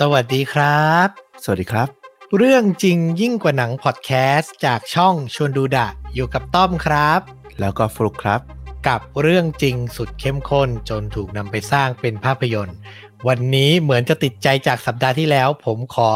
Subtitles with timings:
[0.00, 1.08] สวัสดีครับ
[1.44, 1.88] สวัสดีครับ
[2.36, 7.20] เรื่องจริงยิ่งกว่าหนังพอดแคสต์จากช่องชวนดูดะ อยู่กับต้อมครับ
[7.60, 8.40] แล้วก็ฟลุกครับ
[8.88, 12.76] กับเรื่องจริงสุดเข้มข้นจนถูกนำไปสร้างเป็นภาพยนตร์
[13.28, 16.10] วันนี้เหมือนจะติดใจจากสัปดาห์ที่แล้ว ผมขอ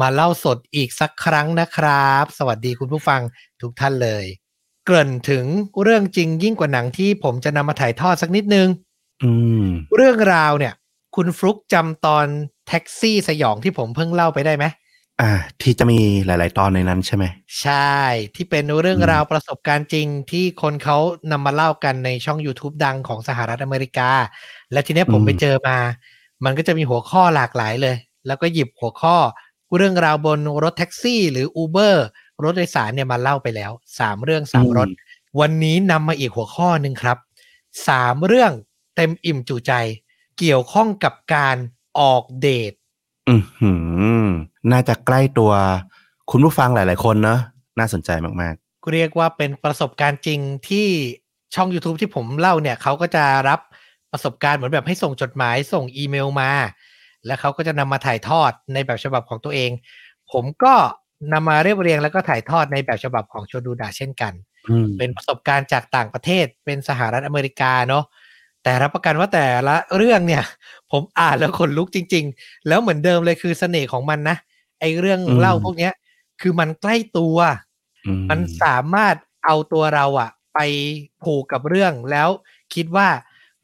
[0.00, 3.20] มาเล่าสดอีกสักครั้งนะครับ สวัสดีคุณผู้ฟัง
[3.60, 4.24] ทุกท่านเลย
[4.84, 5.44] เกริ่นถึง
[5.82, 8.68] เรื่องจริงยิ่งกว่าหนังที่ผมจะนำมาถ่ายทอดสักนิดนึง
[9.22, 9.30] อื
[9.64, 9.66] ม
[9.96, 10.74] เรื่องราวเนี่ย
[11.16, 12.26] คุณฟลุกจำตอน
[12.68, 14.64] แท็กซี่สยองที่ผมเพิ่งเล่าไปได้ไหม
[15.20, 17.24] อ่า ที่จะมีหลาย ๆ ตอนในนั้นใช่ไหม
[17.62, 17.96] ใช่
[18.34, 20.98] ที่เป็นเรื่องอืมราวประสบการณ์จริงที่คนเขา
[21.32, 24.10] นำมาเล่ากันในช่อง YouTube ดังของสหรัฐอเมริกา
[24.72, 25.78] และทีเนี้ยผมไปเจอมา
[26.44, 29.16] มันก็จะมีหัวข้อหลากหลายเลย แล้วก็หยิบหัวข้อ
[29.76, 31.94] เรื่องราวบนรถแท็กซี่ หรือ Uber
[32.42, 34.88] รถโดยสารเนี่ยมาเล่าไปแล้วสามเรื่องสามรถ
[35.40, 37.18] วันนี้นำมาอีกหัวข้อหนึ่งครับ
[37.88, 38.52] สามเรื่อง
[38.96, 39.72] เต็มอิ่มจุใจ
[40.38, 41.56] เกี่ยวข้องกับการ
[42.00, 42.72] ออกเดท
[43.28, 43.72] อืมหื
[44.24, 44.26] ม
[44.72, 45.52] น่าจะใกล้ตัว
[46.30, 47.40] คุณผู้ฟังหลาย ๆ คนเนอะ
[47.78, 48.10] น่าสนใจ
[48.42, 48.54] มาก
[48.92, 50.88] เรียกว่าเป็นประสบการณ์จริงที่
[51.54, 53.60] ช่อง YouTube ที่ผมเล่าเนี่ยเขาก็จะรับ
[54.12, 56.50] ประสบการณ์เหมือนแบบให้ส่งจดหมายส่งอีเมลมา
[57.26, 59.70] แล้วเขาก็จะนำมาถ่ายทอดในแบบฉบับของตัวเอง
[60.32, 60.74] ผมก็
[61.32, 68.04] นำมาเรียบเรียงแล้วก็ถ่ายทอดในแบบฉบับของชวนดูดาเช่นกันๆอืมเป็นประสบการณ์จากต่างประเทศเป็นสหรัฐอเมริกาเนาะ
[68.62, 70.44] แต่รับประกันว่าแต่ละเรื่องเนี่ย
[70.92, 74.36] ผมอ่านแล้วขนลุกจริง ๆ แล้วเหมือนเดิมเลยคือเสน่ห์ของมันนะ
[74.80, 75.92] ไอเรื่องเล่าพวกเนี้ย
[76.40, 77.36] คือมันใกล้ตัว
[78.06, 80.58] อืมันสามารถเอาตัวเราอะไป
[81.22, 82.28] ผูกกับเรื่องแล้ว
[82.74, 83.08] คิดว่า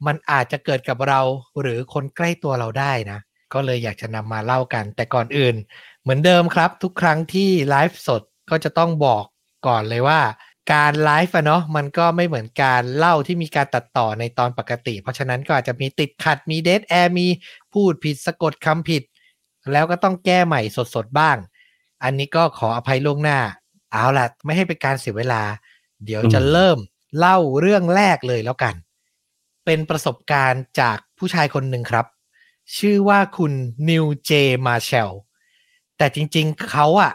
[0.05, 1.21] มันอาจจะเกิดกับเรา
[1.61, 3.19] หรือคนใกล้ตัวเราได้นะ
[3.53, 5.55] ก็เลยอยากจะนำมาเล่ากัน แต่ก่อนอื่น
[6.01, 9.23] เหมือนเดิมครับ ทุกครั้งที่ไลฟ์สดก็จะต้องบอก
[9.67, 10.19] ก่อนเลยว่า
[10.71, 17.27] การไลฟ์อะเนาะมันก็ไม่เหมือนการเล่าที่มีการตัดต่อในตอนปกติ เพราะฉะนั้นก็อาจจะมีติดขัดมีเดทแอร์มี
[17.73, 19.03] พูดผิดสะกดคำผิด
[19.71, 20.61] แล้วก็ต้องแก้ใหม่
[20.95, 21.37] สดๆบ้าง
[22.03, 23.39] อันนี้ก็ขออภัยล่วงหน้า
[23.91, 25.41] เอาล่ะ ไม่ให้เป็นการเสียเวลา
[26.05, 26.77] เดี๋ยวจะเริ่ม
[27.17, 28.75] เล่าเรื่องแรกเลยแล้วกัน
[29.65, 32.05] เป็นประสบการณ์จากผู้ชายคนหนึ่งครับ
[32.77, 33.53] ชื่อว่าคุณ
[33.89, 34.31] นิวเจ
[34.65, 35.11] มาเชล
[35.97, 37.13] แต่จริงๆเขาอะ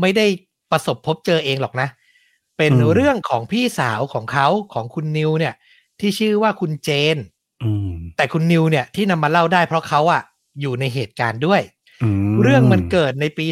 [0.00, 0.26] ไม่ได้
[0.70, 5.54] ประสบพบเจอเองหรอกนะเป็นเรื่องของพี่สาวของเขาของคุณนิวเนี่ย
[6.00, 7.16] ที่ชื่อว่าคุณเจน
[7.62, 10.22] อืมแต่คุณนิวเนี่ยที่นำมาเล่าได้เพราะเขาอะ
[10.60, 11.60] อยู่ในเหตุการณ์ด้วย
[12.02, 13.46] อืมเรื่องมันเกิดในปี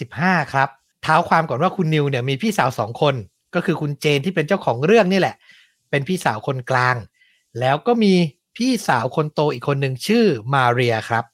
[0.00, 0.68] 2015 ครับ
[1.02, 3.14] เท้าความก่อนว่าคุณนิวเนี่ยมีพี่สาวสองคน
[3.54, 5.36] ก็คือคุณเจนที่เป็นเจ้าของเรื่องนี่แหละ
[5.90, 6.96] เป็นพี่สาวคนกลาง
[7.60, 8.14] แล้วก็มี
[8.56, 10.24] พี่สาวคนโตอีกคนหนึ่งชื่อ
[10.54, 11.24] มาเรียครับ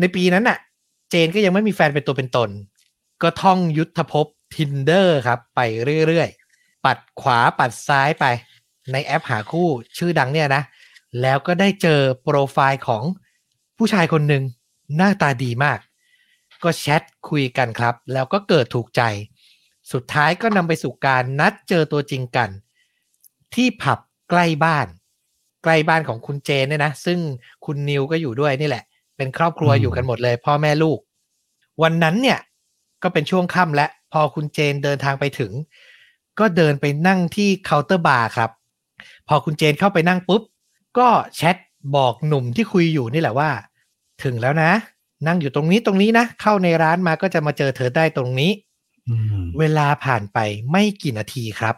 [0.00, 0.58] ในปีนั้นน่ะ
[1.10, 2.50] เจนก็ยังไม่มีแฟนเป็นตัวเป็นตน
[3.22, 5.60] ก็ท่องยุทธภพ Tinder ครับ ไป
[6.08, 6.43] เรื่อยๆ
[6.84, 8.24] ปัดขวาปัดซ้ายไป
[8.92, 10.62] ในแอปหาคู่ชื่อดังเนี่ยนะ
[11.22, 13.02] แล้วก็ได้เจอโปรไฟล์ของ
[13.76, 14.42] ผู้ชายคนหนึ่ง
[14.96, 15.78] หน้าตาดีมาก
[16.64, 19.02] ก็แชทคุยกันครับ แล้วก็เกิดถูกใจ
[19.92, 22.50] สุดท้ายก็นำไปสู่การนัดเจอตัวจริงกัน
[23.54, 23.98] ที่ผับ
[24.30, 24.86] ใกล้บ้าน
[25.64, 27.18] ใกล้บ้านของคุณเจนเนี่ยนะ ซึ่ง
[27.64, 28.84] คุณนิวก็อยู่ด้วยนี่แหละ
[29.16, 30.98] เป็นครอบครัวอยู่กันหมดเลย พ่อแม่ลูก
[31.82, 32.38] วันนั้นเนี่ย
[33.02, 35.52] ก็เป็นช่วงค่ำและพอคุณเจนเดินทางไปถึง
[36.38, 38.50] ก็เดินไปนั่งที่เคาน์เตอร์บาร์ครับ
[39.28, 40.42] พอคุณเจนเข้าไปนั่งปุ๊บ
[40.98, 41.56] ก็แชท
[41.96, 43.50] บอกหนุ่มที่คุยอยู่นี่แหละว่า
[44.22, 44.70] ถึงแล้วนะ
[45.26, 48.50] นั่งอยู่ตรงนี้ตรงนี้นะ เข้าในร้านมาก็จะมาเจอเธอได้ตรงนี้
[49.08, 50.38] อืมเวลาผ่านไป
[50.70, 51.74] ไม่กี่นาทีครับ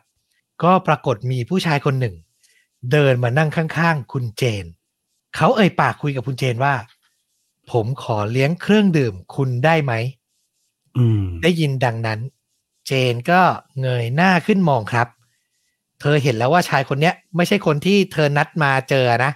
[0.63, 2.15] ก็ปรากฏมีผู้ชายคนหนึ่ง
[2.93, 4.65] เดินมานั่งข้างๆ คุณเจน
[5.37, 6.75] เขาเอ่ยปากคุยกับคุณเจนว่า
[7.71, 9.93] ผมขอเลี้ยงเครื่องดื่มคุณได้ไหม
[10.99, 13.41] อืมได้ยินดังนั้นเจนก็
[13.81, 15.09] เงยหน้าขึ้นมองครับ
[16.01, 19.33] เธอเห็นแล้วว่าชายคนเนี้ย ไม่ใช่คนที่เธอนัดมาเจอนะ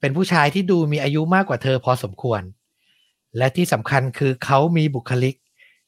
[0.00, 2.42] เป็นผู้ชายที่ดูมีอายุมากกว่าเธอพอสมควร
[3.36, 5.34] และที่สำคัญคือเขามีบุคลิก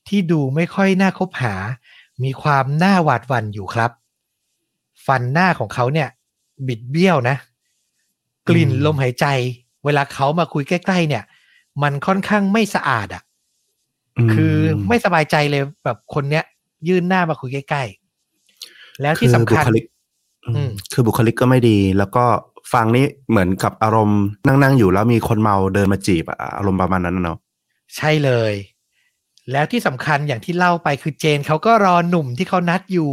[0.08, 1.54] ที่ดูไม่ค่อยน่าคบหา
[2.24, 3.90] มีความน่าหวาดหวั่นอยู่ครับ
[5.06, 6.08] ฟันหน้าของเขาเนี่ย
[6.66, 7.36] บิดเบี้ยวนะ
[8.48, 9.26] กลิ่นลมหายใจ
[9.84, 11.24] เวลาเขามาคุยใกล้ ๆ เนี่ย
[11.82, 13.22] มันค่อนข้างไม่สะอาดอะ
[14.26, 14.54] มคือ
[14.88, 16.44] ไม่สบายใจเลยแบบคนเนี้ย
[16.88, 19.84] ยื่นหน้ามาคุยใกล้ๆ แล้วที่สำคัญอบุคลิก
[20.46, 22.24] อืมอืมคือบุคลิกก็ไม่ดี แล้วก็
[22.72, 27.38] ฟังนี่เหมือนกับอารมณ์นั่งๆอยู่แล้วมีคนเมาเดินมาจีบอะอารมณ์ประมาณนั้นนะเนาะ
[27.96, 28.52] ใช่เลย
[29.52, 33.12] แล้วที่สำคัญอย่างที่เล่าไปคือเจนเขาก็รอหนุ่มที่เขานัดอยู่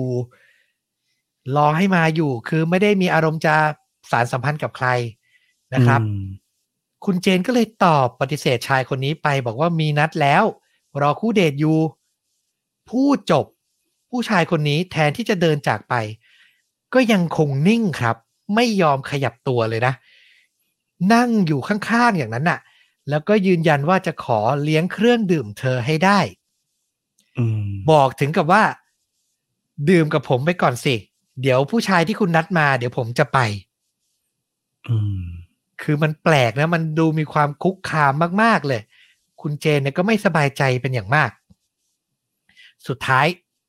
[1.56, 3.56] รอให้มาอยู่ คือไม่ได้มีอารมณ์จะ
[4.12, 4.88] สารสัมพันธ์กับใคร
[5.74, 6.24] นะครับอืม
[7.06, 10.44] คุณเจนก็เลยตอบปฏิเสธชายคนนี้ไป บอกว่ามีนัดแล้ว
[11.02, 11.78] รอคู่เดทอยู่
[12.90, 13.46] พูดจบ
[14.12, 15.94] ผู้ชายคนนี้แทนที่จะเดินจากไป
[16.94, 18.16] ก็ยังคงนิ่งครับ
[18.56, 19.94] ไม่ยอมขยับตัวเลยนะ
[21.14, 22.60] นั่งอยู่ข้างๆอย่างนั้นน่ะ
[23.10, 26.20] แล้วก็ยืนยันว่าจะขอเลี้ยงเครื่องดื่มเธอให้ได้
[27.38, 28.64] อืมบอกถึงกับว่า
[29.90, 30.96] ดื่มกับผมไปก่อนสิ
[31.42, 33.40] เดี๋ยวผู้ชายที่คุณนัดมา เดี๋ยวผมจะไป
[34.88, 35.24] อืม
[35.82, 38.82] คือมันแปลกนะ มันดูมีความคุกคามมาก ๆ เลย
[39.42, 41.30] คุณเจนเนี่ยก็ไม่สบายใจเป็นอย่างมาก
[42.88, 43.26] สุดท้าย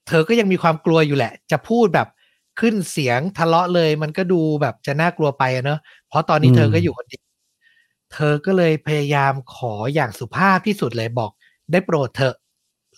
[0.08, 2.08] เธอก็ยังมีความกลัวอยู่แหละ จะพูดแบบ
[2.60, 7.24] ขึ้นเสียงทะเลาะเลย มันก็ดูแบบจะน่ากลัวไปอะเนอะเพราะตอนนี้อืมเธอก็อยู่คนเดียว
[8.12, 11.30] เธอก็เลยพยายามขออย่างสุภาพที่สุดเลยบอก
[11.72, 12.34] ได้โปรดเถอะ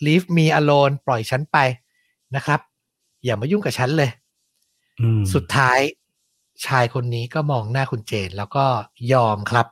[0.06, 1.58] leave me alone ปล่อยฉันไป
[2.36, 2.60] นะครับ
[3.24, 4.10] อย่ามายุ่งกับฉันเลย
[5.00, 5.80] อืมสุดท้าย
[6.66, 8.64] ชายคนนี้ก็มองหน้าคุณเจน แล้วก็
[9.12, 9.66] ยอมครับ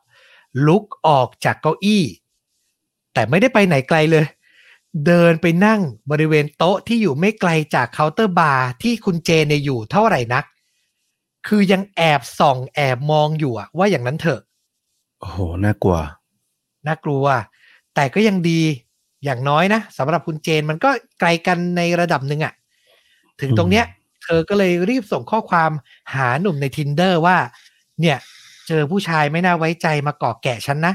[0.66, 2.04] ลุกออกจากเก้าอี้
[3.14, 4.24] แต่ไม่ได้ไปไหนไกลเลย
[5.06, 5.80] เดินไปนั่ง
[6.10, 10.44] บริเวณโต๊ะที่อยู่ไม่ไกลจากเคาน์เตอร์บาร์ที่คุณเจนเนี่ยอยู่เท่าไหร่นัก
[11.48, 14.40] คือยังแอบส่องแอบมองอยู่อะว่าอย่างนั้นเถอะ
[15.20, 15.98] โอ้โห น่ากลัว
[16.86, 17.24] น่ากลัว
[17.94, 18.60] แต่ก็ยังดี
[19.24, 20.90] อย่างน้อยนะสำหรับคุณเจนมันก็
[21.20, 22.52] ไกลกันในระดับหนึ่งอะ
[23.40, 23.84] ถึงตรงเนี้ย
[24.22, 25.70] เธอก็เลยรีบส่งข้อความ
[26.14, 27.36] หาหนุ่มใน tinder ว่า
[28.00, 28.18] เนี่ย
[28.68, 30.94] เจอผู้ชายไม่น่าไว้ใจมาเกาะแกะฉันนะ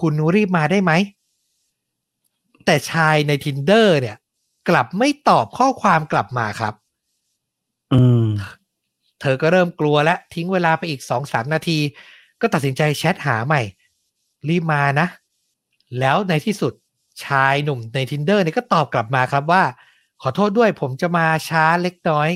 [0.00, 0.92] คุณรีบมาได้ไหม
[2.66, 4.16] แต่ชายใน tinder เนี่ย
[4.68, 6.74] กลับไม่ตอบข้อความกลับมาครับ
[7.92, 8.26] อืม
[9.20, 11.78] เธอก็เริ่มกลัวและทิ้งเวลาไปอีกสองสามนาที
[12.40, 13.62] ก็ตัดสินใจแชทหาใหม่
[14.48, 15.08] รีบมานะ
[15.98, 16.72] แล้วในที่สุด
[17.24, 19.62] ชายหนุ่มใน tinder เนี่ยก็ตอบกลับมาครับว่า
[20.22, 22.28] ขอโทษด้วยผมจะมาช้าเล็กน้อย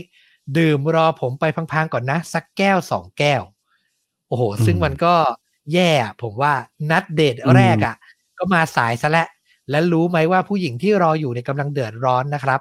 [0.58, 3.42] ดื่มรอผมไปพังๆก่อนนะ สักแก้วสองแก้ว
[4.28, 5.14] โอ้โห ซึ่งมันก็
[5.72, 6.52] แย่อะผมว่า
[6.90, 7.96] นัดเดทแรกอะ่ะ
[8.38, 9.28] ก็มาสายซะและ้ว
[9.70, 12.60] และรู้ไหมว่าผู้หญิงที่รออยู่ในยกำลังเดือดร้อนนะครับ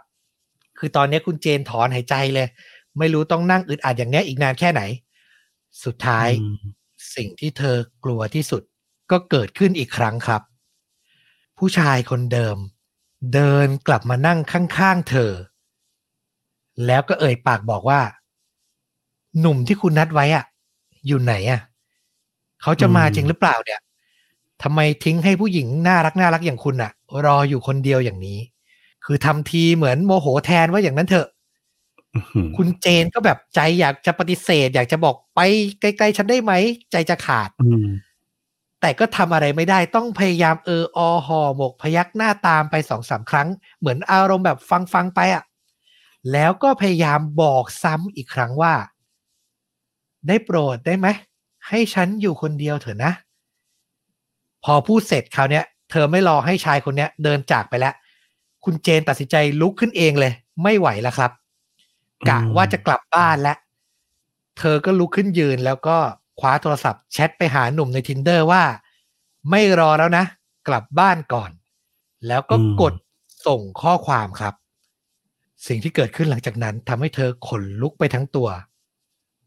[0.78, 2.48] คือตอนนี้คุณเจนถอนหายใจเลย
[3.00, 4.82] ไม่รู้ต้องนั่งอึดอัดอย่างเนี้ยอีกนานแค่ไหน
[5.86, 6.58] สุดท้ายอืม
[7.16, 8.62] สิ่งที่เธอกลัวที่สุด
[9.12, 10.42] ก็เกิดขึ้นอีกครั้งครับ
[11.58, 12.58] ผู้ชายคนเดิม
[13.34, 15.32] เดินกลับมานั่งข้างๆเธอ
[16.86, 18.02] แล้วก็เอ่ยปากบอกว่า
[19.40, 20.46] หนุ่มที่คุณนัดไว้อะ
[21.08, 21.62] อยู่ไหนอะ
[22.62, 23.80] เขาจะมาจริงหรือเปล่าเนี่ย
[24.64, 26.92] ทำไมทิ้งให้ผู้หญิงน่ารักน่ารักอย่างคุณอะ
[27.26, 28.40] รออยู่คนเดียวอย่างนี้
[29.06, 31.28] คือทำทีเหมือนโมโหแทนว่าอย่างนั้นเถอะ
[32.16, 35.40] อื้อหือคุณเจนก็แบบใจอยากจะปฏิเสธ อยากจะบอกไป
[35.82, 36.54] ไกลๆฉันได้ไหม
[36.92, 37.88] ใจจะขาดอืม
[38.82, 43.48] แต่ก็ทำอะไรไม่ได้ต้องพยายามเอออห่อหมกพยักหน้าตามไปสองสามครั้ง
[43.80, 45.44] เหมือนอารมณ์แบบฟังฟังๆไปอะ่ะ
[46.32, 48.74] แล้วก็พยายามบอกซ้ำอีกครั้งว่า
[50.28, 51.08] ได้โปรดได้ไหม
[51.68, 53.14] ให้ฉันอยู่คนเดียวเถอะนะ
[54.66, 57.94] พอพูดเสร็จคราวเนี้ย เธอไม่รอให้ชายคนเนี้ย เดินจากไปแล้ว
[58.64, 60.34] คุณเจนตัดสินใจลุกขึ้นเองเลย
[60.64, 61.32] ไม่ไหวแล้วครับ
[62.30, 63.58] กะว่าจะกลับบ้านแล้ว
[64.58, 65.98] เธอก็ลุกขึ้นยืนแล้วก็
[66.40, 68.64] คว้าโทรศัพท์แชทไปหาหนุ่มใน tinder ว่า
[69.50, 70.26] ไม่รอแล้วนะ
[70.68, 71.52] กลับบ้านก่อน
[72.28, 72.94] แล้วก็กด
[73.48, 74.54] ส่งข้อความครับ
[75.68, 78.50] สิ่งที่เกิดขึ้นหลังจากนั้นทำให้เธอขนลุกไปทั้งตัว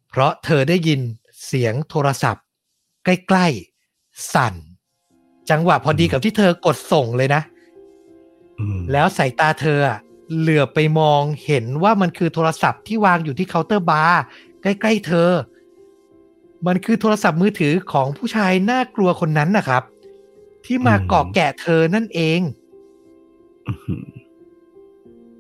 [0.09, 1.01] เพราะเธอได้ยิน
[1.47, 2.45] เสียงโทรศัพท์
[3.05, 3.47] ใกล้
[3.89, 4.55] ๆ สั่น
[5.51, 7.43] จังหวะพอดีกับที่เธอกดส่งเลยนะ
[8.59, 9.99] อืมแล้วสายตาเธออะ
[10.39, 14.23] เหลือบไปมองเห็นว่ามันคือโทรศัพท์ที่วางอยู่ที่เคาน์เตอร์บาร์
[14.63, 15.31] ใกล้ๆเธอ
[16.67, 19.83] มันคือโทรศัพท์มือถือของผู้ชายน่ากลัวคนนั้นนะครับ
[20.65, 22.41] ที่มาเกาะแกะเธอนั่นเอง
[23.67, 24.07] อื้อหือ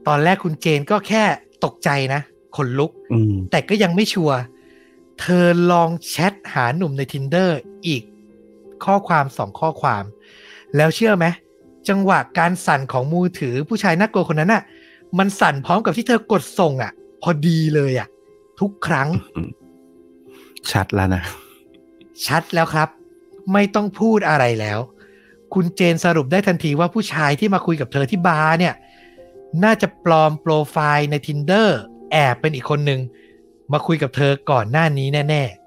[0.06, 1.23] ตอนแรกคุณเจนก็แค่
[1.64, 2.21] ตกใจนะ
[2.56, 4.38] ขนลุกอืมแต่ก็ยังไม่ชัวร์
[5.21, 7.50] เธอลองแชทหาหนุ่มใน tinder
[7.87, 8.02] อีก
[8.85, 10.05] ข้อความสองข้อความ
[10.77, 11.27] แล้วเชื่อไหม
[11.89, 14.62] จังหวะการสั่นของมือถือผู้ชายน่ากลัวคนนั้นน่ะ
[15.19, 18.09] มันสั่นพร้อมกับที่เธอกดส่งอะ พอดีเลยอะ
[18.61, 19.09] ทุกครั้ง
[20.71, 21.23] ชัดแล้วนะ
[22.27, 22.89] ชัดแล้วครับ
[23.53, 24.79] ไม่ต้องพูดอะไรแล้ว
[25.55, 28.75] คุณเจนสรุปได้ทันทีว่าผู้ชายที่มาคุยกับเธอที่บาร์เนี่ย
[29.65, 31.69] น่าจะปลอมโปรไฟล์ใน tinder
[32.12, 33.01] แอบเป็นอีกคนหนึ่ง
[33.73, 35.62] มาคุยกับเธอก่อนหน้านี้แน่อืมๆ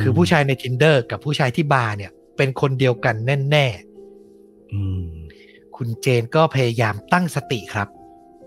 [0.00, 3.14] คือผู้ชายใน tinder กับผู้ชายที่บาร์เนี่ย เป็นคนเดียวกัน
[3.50, 3.66] แน่
[4.72, 7.88] อืมๆคุณเจนก็พยายามตั้งสติครับ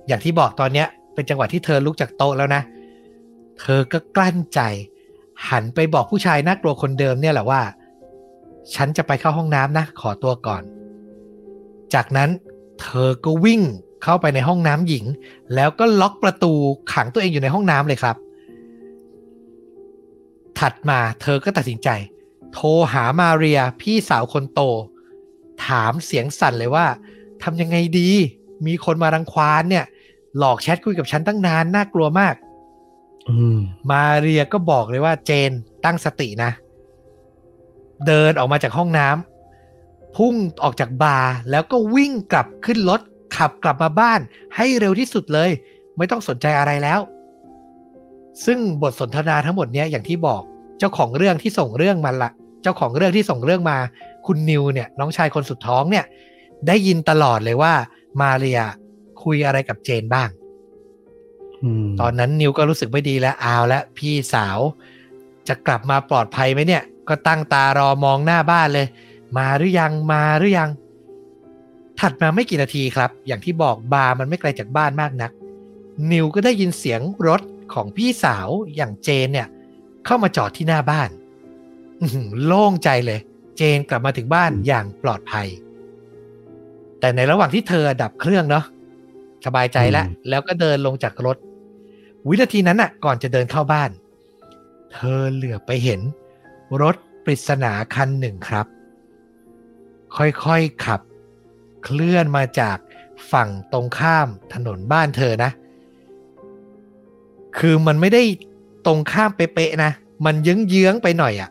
[0.08, 2.62] อย่างที่บอกตอนเนี้ย เป็นจังหวะที่เธอลุกจากโต๊ะแล้วนะ
[3.60, 4.60] เธอก็กลั้นใจ
[5.50, 7.62] หันไปบอกผู้ชายน่ากลัวคนเดิมเนี่ยแหละว่า
[8.76, 10.64] ฉันจะไปเข้าห้องน้ำนะ ขอตัวก่อน
[11.94, 12.30] จากนั้น
[12.82, 13.62] เธอก็วิ่ง
[14.04, 15.06] เข้าไปในห้องน้ำหญิง
[15.56, 16.54] แล้วก็ล็อกประตู
[16.94, 18.16] ขังตัวเองอยู่ในห้องน้ำเลยครับ
[20.60, 21.90] ถัดมาเธอก็ตัดสินใจ
[22.54, 24.62] โทรหามาเรียพี่สาวคนโต
[25.66, 26.86] ถามเสียงสั่นเลยว่า
[27.44, 28.10] ทำยังไงดี
[28.66, 29.86] มีคนมารังควานเนี่ย
[30.38, 32.36] หลอกแชทคุยกับฉันตั้งนานน่ากลัวมาก
[33.30, 33.58] อืม
[33.92, 35.52] มาเรียก็บอกเลยว่าเจน
[35.86, 36.52] ตั้งสตินะ
[38.08, 39.08] เดินออกมาจากห้องน้
[40.16, 43.02] พุ่งออกจากบาร์แล้วก็วิ่งกลับขึ้นรถ
[43.38, 44.20] ขับกลับมาบ้าน
[44.56, 45.50] ให้เร็วที่สุดเลย
[45.98, 47.00] ไม่ต้องสนใจอะไรแล้ว
[48.46, 50.42] ซึ่งบทสนทนาทั้งหมดเนี้ยอย่างที่บอก
[50.80, 52.32] เจ้าของเรื่องที่ส่งเรื่องมาละ
[52.64, 53.78] เจ้าของเรื่องที่ส่งเรื่องมา
[54.26, 56.06] คุณนิวเนี่ยน้องชายคนสุดท้องเนี่ย
[56.68, 57.74] ได้ยินตลอดเลยว่า
[58.22, 58.62] มาเรีย
[59.24, 60.30] คุยอะไรกับเจนบ้าง
[61.84, 64.60] มตอนนั้นนิวก็รู้สึกไม่ดีแล้วเอาแล้วพี่สาว
[65.48, 68.88] จะกลับมาปลอดภัยไหมเนี่ย ก็ตั้งตารอมองหน้าบ้านเลย
[69.38, 70.70] มาหรือยังมาหรือยัง
[72.00, 75.32] ถัดมาไม่กี่นาทีครับ อย่างที่บอกบาร์มันไม่ไกลจากบ้านมากนัก
[76.12, 77.42] นิวก็ได้ยินเสียงรถ
[77.74, 79.48] ของพี่สาวอย่างเจนเนี่ย
[80.06, 81.10] เข้ามาจอดที่หน้าบ้าน
[82.02, 83.20] อื้อหือโล่งใจเลย
[83.58, 85.48] เจนกลับมาถึงบ้านอย่างปลอดภัย
[87.00, 88.66] แต่ในระหว่างที่เธอดับเครื่องเนาะ
[89.46, 91.38] สบายใจแล้ว แล้วก็เดินลงจากรถ
[92.28, 93.90] วินาทีนั้นน่ะ ก่อนจะเดินเข้าบ้าน
[94.94, 96.02] เธอเหลือบไปเห็น
[96.82, 98.66] รถปริศนาคันหนึ่งครับ
[100.18, 101.02] ค่อยๆขับ
[101.84, 102.78] เคลื่อนมาจาก
[103.32, 105.52] ฝั่งตรงข้ามถนนบ้านเธอนะ
[107.58, 108.24] คือมันไม่ได้
[108.86, 109.92] ตรงข้ามเป๊ะๆนะ
[110.26, 111.50] มันเยื้องๆไปหน่อยอะ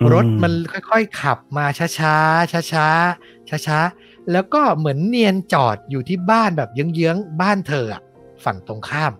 [0.00, 8.02] อืมรถมันค่อยๆขับมาช้าๆช้าๆช้าๆแล้วก็เหมือนเนียนจอดอยู่ที่บ้านแบบเยื้องๆบ้านเธออะ
[8.44, 9.12] ฝั่งตรงข้าม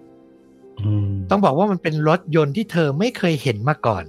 [0.81, 4.05] อืมต้องบอกว่ามันเป็นรถยนต์ที่เธอไม่เคยเห็นมาก่อน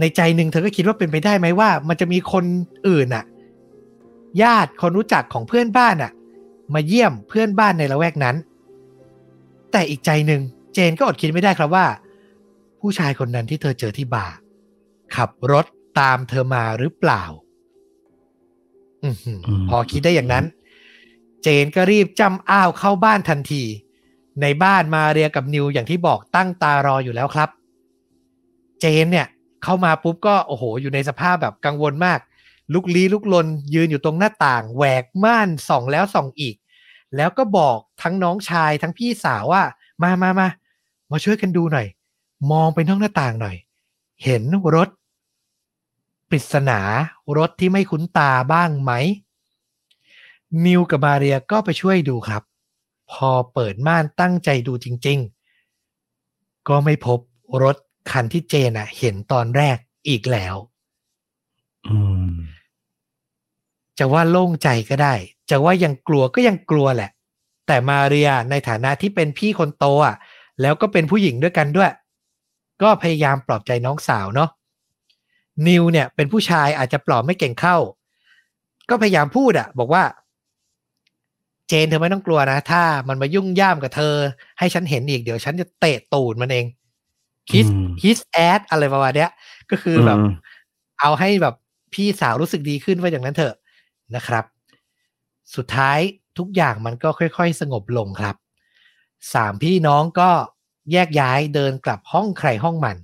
[0.00, 2.44] ในใจหนึ่งเธอก็คิดว่าเป็นไปได้ไหมว่า มันจะมีคน
[2.88, 3.24] อื่นอะ
[4.42, 6.12] ญาติคนรู้จักของเพื่อนบ้านอะ
[6.74, 8.36] มาเยี่ยมเพื่อนบ้านในละแวกนั้น
[9.72, 10.42] แต่อีกใจหนึ่ง
[10.74, 11.86] เจนก็อดคิดไม่ได้ครับว่า
[12.80, 14.34] ผู้ชายคนนั้นที่เธอเจอที่บาร์
[15.16, 15.66] ขับรถ
[16.00, 17.22] ตามเธอมาหรือเปล่า
[19.04, 20.44] อือหือพอคิดได้อย่างนั้น
[21.42, 23.62] เจนก็รีบจำอ้าวเข้าบ้านทันที
[24.42, 27.48] ในบ้านมาเรียกับนิวอย่างที่บอกตั้งตารออยู่แล้วครับ
[28.80, 29.26] เจนเนี่ย
[29.62, 32.18] เข้ามาปุ๊บก็โอ้โห อยู่ในสภาพแบบกังวลมาก
[32.74, 36.54] ลุกลี้ลุกลนยืนอยู่ตรงหน้าต่างแหวกม่านส่องแล้วส่องอีก
[37.16, 39.62] แล้วก็บอกทั้งน้องชายทั้งพี่สาวว่า
[40.02, 40.48] มามามา
[41.10, 41.88] มาช่วยกันดูหน่อย
[42.50, 43.56] มองไปนอกหน้าต่างหน่อย
[44.24, 44.42] เห็น
[44.74, 44.88] รถ
[46.30, 46.80] ปริศนา
[47.36, 48.92] รถที่ไม่คุ้นตาบ้างไหม
[50.66, 52.42] นิวกับมาเรียก็ไปช่วยดูครับ
[53.10, 55.18] พอเปิดม่านตั้งใจดูจริง
[55.98, 57.18] ๆ ก็ไม่พบ
[57.62, 57.76] รถ
[58.10, 59.76] คันที่เจนอะเห็นตอนแรก
[60.08, 60.56] อีกแล้ว
[61.86, 61.96] อื
[62.30, 62.32] ม
[64.00, 65.14] จะว่าโล่งใจก็ได้
[65.50, 67.10] จะว่ายังกลัวก็ยังกลัวแหละ
[67.66, 70.16] แต่มาเรียในฐานะที่เป็นพี่คนโตอะ
[70.60, 71.90] แล้วก็เป็นผู้หญิงด้วยกันด้วย
[72.82, 74.50] ก็พยายามปลอบใจน้องสาวเนาะ
[75.68, 77.76] นิวเนี่ยเป็นผู้ชายอาจจะปลอบไม่เก่งเข้า
[78.88, 80.04] ก็พยายามพูดอะบอกว่า
[81.68, 84.14] เจนเธอไม่ต้องกลัวนะ ถ้ามันมายุ่งย่ามกับเธอ
[84.58, 86.66] ให้ฉันเห็นอีกเดี๋ยวฉันจะเตะตูดมันเอง
[87.50, 89.30] kick อืม kick ass อะไรประมาณเนี้ย
[89.70, 90.32] ก็คือแบบอืม
[91.00, 91.54] เอาให้แบบ
[91.94, 93.54] พี่สาวรู้สึกดีขึ้นว่าอย่างนั้นเถอะ
[94.16, 94.44] นะครับ
[95.54, 95.98] สุดท้าย
[96.38, 98.36] ทุกอย่างมันก็ค่อยๆ สงบลงครับ
[99.34, 100.30] สามพี่น้องก็
[100.92, 102.96] แยกย้ายเดินกลับห้องใครห้องมัน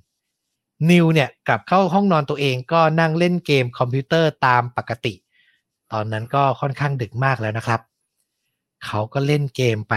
[0.91, 5.15] นิวเนี่ยกลับเข้าห้องนอนตัวเองก็นั่งเล่นเกมคอมพิวเตอร์ตามปกติ
[5.93, 7.81] ตอนนั้นก็ค่อนข้างดึกมากแล้วนะครับ
[8.85, 9.95] เขาก็เล่นเกมไป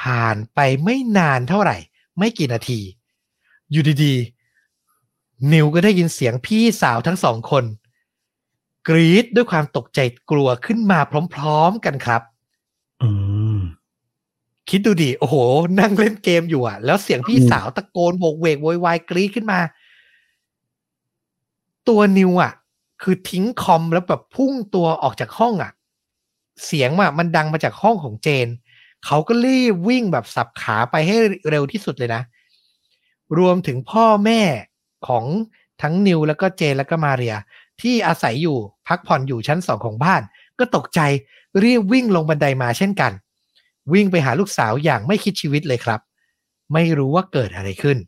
[0.00, 1.76] ผ่านไปไม่นานเท่าไหร่
[2.18, 2.80] ไม่กี่นาที
[3.70, 7.64] อยู่ดีๆ นิวก็ได้ยินเสียงพี่สาวทั้งสองคน
[8.88, 10.00] กรีดด้วยความตกใจ
[10.30, 10.98] กลัวขึ้นมา
[11.34, 12.22] พร้อมๆกันครับ
[13.02, 13.10] อื
[13.56, 13.58] ม
[14.68, 15.36] คิดดูดิ โอ้โห
[15.80, 19.60] นั่งเล่นเกมอยู่อะแล้วเสียงพี่อืมสาวตะโกนโวกเวกโวยวายกรีดขึ้นมา
[21.88, 22.52] ตัวนิวอะ
[23.02, 25.72] คือทิ้งคอมแล้วแบบพุ่งตัวออกจากห้องอะ
[26.64, 28.48] เสียงอะมันดังมาจากห้องของเจน
[29.06, 31.16] เขาก็รีบวิ่งแบบสับขาไปให้
[31.50, 32.22] เร็วที่สุดเลยนะ
[33.38, 34.40] รวมถึงพ่อแม่
[35.06, 35.24] ของ
[35.82, 37.36] ทั้งนิวแล้วก็เจนแล้วก็มาเรีย
[37.80, 40.22] ที่อาศัยอยู่ พักผ่อนอยู่ชั้นสองของบ้าน
[40.58, 41.00] ก็ตกใจ
[41.62, 43.12] รีบวิ่งลงบันไดมาเช่นกัน
[43.92, 46.00] วิ่งไปหาลูกสาวอย่างไม่คิดชีวิตเลยครับ
[46.72, 47.98] ไม่รู้ว่าเกิดอะไรขึ้น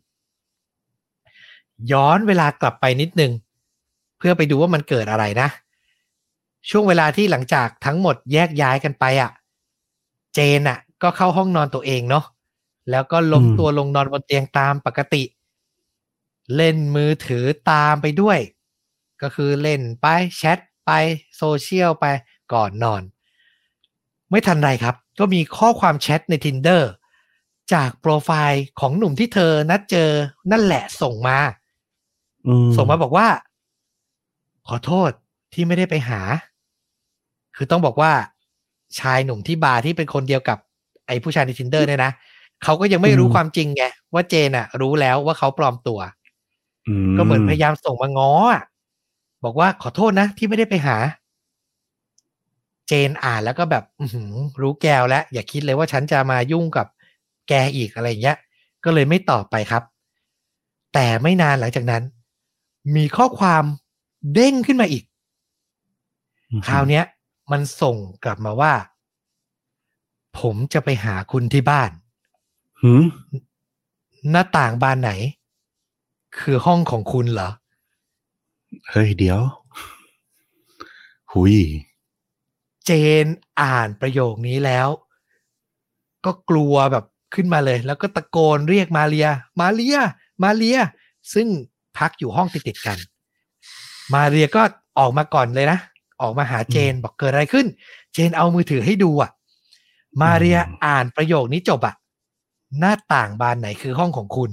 [1.91, 3.31] ย้อนเวลากลับไปนิดนึง
[4.17, 5.49] เพื่อไปดูว่ามันเกิดอะไรนะ
[6.69, 9.31] ช่วงเวลาที่หลังจากทั้งหมดแยกย้ายกันไปอะ่ะ
[10.33, 12.25] เจนอะ่ะ ก็เข้าห้องนอนตัวเองเนาะ
[12.91, 15.23] แล้วก็ล้มตัวลงนอนบนเตียงตามปกติ
[16.55, 18.39] เล่นมือถือตามไปด้วย
[19.21, 20.05] ก็คือเล่นไป
[20.37, 20.91] แชท ไป
[21.37, 22.05] โซเชียลไป
[22.53, 23.01] ก่อนนอน
[24.31, 26.83] ไม่ทันไรครับ ก็มีข้อความแชทใน Tinder
[27.73, 30.09] จากโปรไฟล์ของหนุ่มที่เธอนัดเจอ
[30.51, 31.37] นั่นแหละส่งมา
[32.47, 33.27] อืมส่งมาบอกว่า
[34.67, 35.11] ขอโทษ
[35.53, 36.21] ที่ไม่ได้ไปหา
[37.55, 38.11] คือต้องบอกว่า
[38.99, 40.57] ชายหนุ่มที่บาร์ที่เป็นคนเดียวกับ
[41.07, 42.11] ไอ้ผู้ชายใน Tinder เนี่ยนะ
[42.63, 45.99] เขาก็ยังไม่รู้ความจริงไงว่าเจนอะรู้แล้วว่าเขาปลอมตัว
[47.17, 48.63] ก็เหมือนพยายามส่งมาง้ออะ
[49.47, 50.97] บบอกว่าขอโทษนะที่ไม่ได้ไปหา
[52.87, 56.87] เจนอ่านแล้วก็แบบอือหือรู้แกวแล้ว อย่าคิดเลยว่าฉันจะมายุ่งกับ
[57.49, 58.37] แกอีกอะไรอย่างเงี้ย
[58.83, 59.83] ก็เลยไม่ตอบไปครับ
[60.93, 62.03] แต่ไม่นานหลังจากนั้น
[62.95, 63.63] มีข้อความ
[64.33, 65.03] เด้งขึ้นมาอีก
[66.67, 67.03] คราวเนี้ย
[67.51, 68.73] มันส่งกลับมาว่า
[70.39, 71.91] ผมจะไปหาคุณที่บ้าน
[72.81, 73.03] หืม
[74.31, 75.11] หน้าต่างบานไหน
[76.39, 77.49] คือห้องของคุณเหรอ
[78.91, 79.39] เฮ้ยเดี๋ยว
[81.33, 81.55] หุย
[82.85, 82.91] เจ
[83.23, 83.25] น
[83.61, 84.87] อ่านประโยคนี้แล้ว
[86.25, 87.05] ก็กลัวแบบ
[87.35, 89.27] ขึ้นมาเลย แล้วก็ตะโกนเรียกมาเรีย
[89.61, 89.99] มาเรีย
[90.43, 90.79] มาเรีย
[91.33, 91.47] ซึ่ง
[91.97, 92.97] พักอยู่ห้องติดๆกัน
[94.13, 94.61] มาเรียก็
[94.99, 95.79] ออกมาก่อนเลยนะ
[96.21, 97.65] ออกมาหาเจนบอกเกิดอะไรขึ้น
[98.13, 99.31] เจนเอามือถือให้ดูอะ
[100.21, 101.95] มาเรียอ่านประโยคนี้จบอะ
[102.79, 104.51] หน้าต่างบานไหนคือห้องของคุณ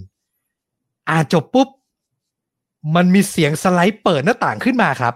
[1.11, 1.69] อ่านจบปุ๊บ
[2.95, 5.15] มันมีเสียงสไลด์เปิดหน้าต่างขึ้นมาครับ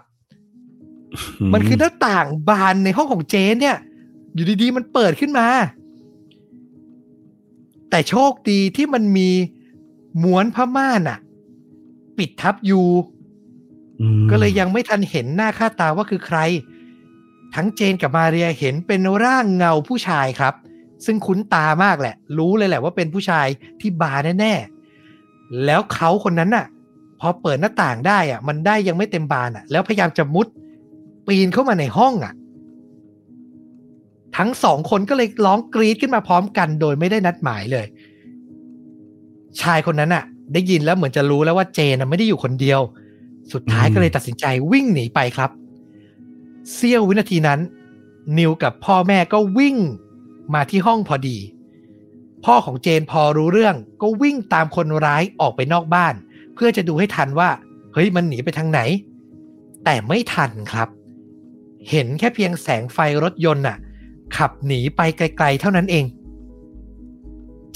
[1.52, 3.76] มันคือหน้าต่างบานในห้องของเจนเนี่ย
[4.34, 5.46] อยู่ดีๆ มันเปิดขึ้นมา
[7.90, 9.30] แต่โชคดีที่มันมี
[10.22, 11.18] ม้วนผ้าม่านอะ
[12.18, 12.86] ปิดทับอยู่
[14.00, 16.38] อืมก็เลยยังไม่ทันเห็นหน้าค่าตาว่าคือใคร
[17.54, 20.54] ทั้งเจนกับมาเรียเห็นเป็นร่างเงาผู้ชายครับ
[21.04, 23.46] ซึ่งคุ้นตามากแหละ รู้เลยแหละว่าเป็นผู้ชาย
[23.80, 26.66] ที่บาร์แน่ๆแล้วเขาคนนั้นน่ะ
[27.20, 30.46] พอเปิดหน้าต่างได้อะ มันได้ยังไม่เต็มบานอะ แล้วพยายามจะมุด
[31.26, 32.34] ปีนเข้ามาในห้องอะ
[34.36, 37.86] ทั้งสองคนก็เลยร้องกรีดขึ้นมาพร้อมกัน โดยไม่ได้นัดหมายเลย
[39.60, 42.80] ชายคนนั้นอะ ได้ยินแล้วเหมือนจะรู้แล้วว่าเจนไม่ได้อยู่คนเดียว
[43.52, 45.50] สุดท้ายก็เลยตัดสินใจวิ่งหนีไปครับ
[46.72, 47.60] เสี้ยววินาทีนั้น
[48.38, 49.76] นิวกับพ่อแม่ก็วิ่ง
[50.54, 51.38] มาที่ห้องพอดี
[52.44, 56.14] พ่อของเจนพอรู้เรื่องก็วิ่งตามคนร้ายออกไปนอกบ้าน
[56.58, 57.50] เพื่อจะดูให้ทันว่า
[57.92, 58.80] เฮ้ยมันหนีไปทางไหน
[59.84, 60.88] แต่ไม่ทันครับ
[61.90, 63.76] เห็นแค่เพียงแสงไฟรถยนต์น่ะ
[64.36, 66.04] ขับหนีไปไกล ๆ เท่านั้นเอง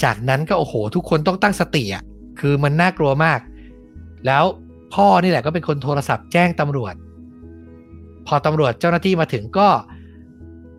[0.03, 2.03] จากนั้นก็โอ้โห ทุกคนต้องตั้งสติอะ
[2.39, 3.39] คือมันน่ากลัวมาก
[4.25, 4.43] แล้ว
[4.93, 6.95] พ่อนี่แหละก็เป็นคนโทรศัพท์แจ้งตำรวจ
[8.27, 9.69] พอตำรวจเจ้าหน้าที่มาถึงก็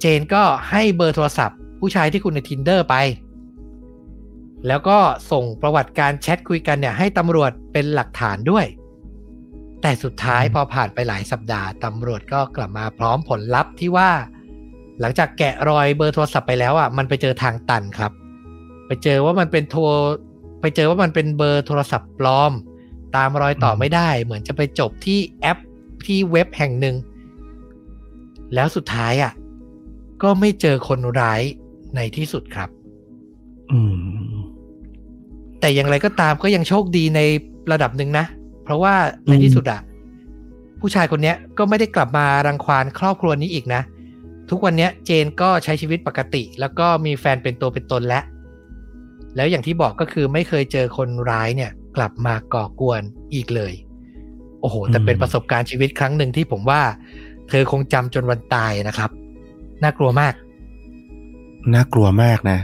[0.00, 2.94] เจนก็ให้เบอร์โทรศัพท์ ผู้ชายที่คุณใน tinder ไป
[4.68, 4.98] แล้วก็
[5.30, 8.66] ส่งประวัติการแชทคุยกันเนี่ยให้ตำรวจเป็นหลักฐานด้วย
[9.82, 14.10] แต่สุดท้ายพอผ่านไปหลายสัปดาห์ตำรวจก็กลับมาพร้อมผลลัพธ์ที่ว่า
[15.00, 18.12] หลังจากแกะรอยเบอร์โทรศัพท์ไปแล้วอะมันไปเจอทางตันครับ
[18.86, 19.82] ไปเจอว่ามันเป็นโทร
[20.60, 22.52] ไปเจอว่ามันเป็นเบอร์โทรศัพท์ปลอม
[23.16, 25.58] ตามรอยต่อไม่ได้ เหมือนจะไปจบที่แอป
[26.06, 26.96] ที่เว็บแห่งหนึ่ง
[28.54, 29.32] แล้วสุดท้ายอะ
[30.22, 31.42] ก็ไม่เจอคนร้าย
[31.96, 32.68] ในที่สุดครับ
[33.70, 34.23] อืม
[35.60, 37.20] แต่อย่างไรก็ตามก็ยังโชคดีใน
[37.72, 38.24] ระดับหนึ่งนะ
[38.64, 38.94] เพราะว่า
[39.26, 39.80] ในที่สุดอะ
[40.80, 43.82] ผู้ชายคนเนี้ยก็ไม่ได้กลับมารังควานครอบครัวนี้อีกนะ
[44.50, 48.24] ทุกวันเนี้ยเจนก็ใช้ชีวิตปกติ แล้วก็มีแฟนเป็นตัวเป็นตนแล้ว
[49.36, 53.02] แล้วอย่างที่บอกก็คือไม่เคยเจอคนร้ายเนี่ย กลับมาก่อกวน
[53.34, 53.72] อีกเลย
[54.60, 56.82] โอ้โห แต่เป็นอืมประสบการณ์ชีวิตครั้งหนึ่งที่ผมว่า
[57.48, 59.10] เธอคงจำจนวันตายนะครับ
[59.82, 60.34] น่ากลัวมาก
[61.74, 62.58] น่ากลัวมากนะ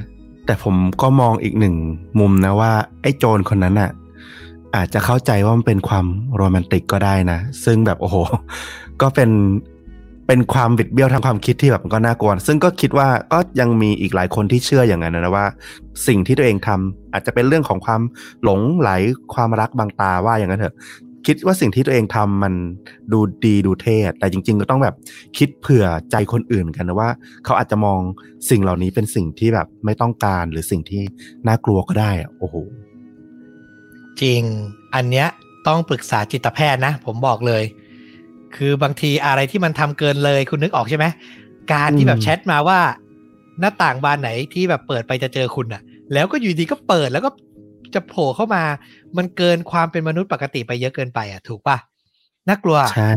[0.50, 1.74] แต่ผมก็มองอีกหนึ่ง
[2.18, 3.90] มุมนะว่า ไอ้โจรคนนั้นอะ
[4.76, 8.16] อาจจะเข้าใจว่ามันเป็นความโรแมนติกก็ได้นะ ซึ่งแบบโอ้โห
[9.02, 9.30] ก็เป็น
[10.26, 15.46] เป็นความบิดเบี้ยวทางความคิดที่แบบก็น่ากลัวซึ่งก็คิดว่าก็ยังมีอีกหลายคนที่เชื่ออย่างนั้นนะว่า
[16.06, 18.02] สิ่งที่ตัวเองทำอาจจะเป็นเรื่องของความ
[18.44, 18.90] หลงไหล
[19.34, 20.74] ความรักบางตาว่าอย่างนั้นเถอะ
[21.26, 22.54] คิดว่าสิ่งที่ตัวเองทำมัน
[23.12, 24.94] ดูดีดูเท่แต่จริง ๆ ก็ต้องแบบ
[25.38, 27.10] คิดเผื่อใจคนอื่นเหมือนกันนะว่า
[27.44, 28.00] เขาอาจจะมอง
[28.50, 31.02] สิ่งเหล่านี้เป็นสิ่งที่แบบไม่ต้องการหรือสิ่งที่
[31.46, 32.54] น่ากลัวก็ได้อะโอ้โห
[34.20, 34.42] จริง
[34.94, 35.28] อันเนี้ย
[35.66, 37.62] ต้องปรึกษาจิตแพทย์นะ ผมบอกเลย
[38.56, 41.06] คือบางทีอะไรที่มันทำเกินเลยคุณนึกออกใช่ไหม
[41.72, 42.80] การที่แบบอืมแชทมาว่า
[43.60, 47.30] หน้าต่างบานไหนที่แบบเปิดไปจะเจอคุณอะแล้วก็อยู่ดีก็เปิดแล้วก็
[47.94, 48.64] จะโผล่เข้ามา
[49.16, 51.76] มันเกินความเป็นมนุษย์ปกติไปเยอะเกินไปอะถูกปะ
[52.48, 53.10] น่ากลัวใช่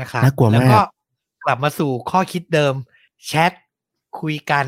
[0.00, 0.80] นะครับน่ากลัวมากแล้วก็
[1.44, 2.74] กลับมาสู่ข้อคิดเดิม
[3.26, 3.52] แชท
[4.20, 4.66] คุยกัน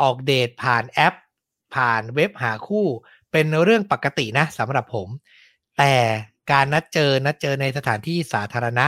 [0.00, 1.14] ออกเดทผ่านแอป
[1.74, 2.86] ผ่านเว็บหาคู่
[3.32, 5.08] เป็นเรื่องปกตินะสำหรับผม
[5.78, 5.94] แต่
[6.52, 8.86] การนัดเจอนัดเจอในสถานที่สาธารณะ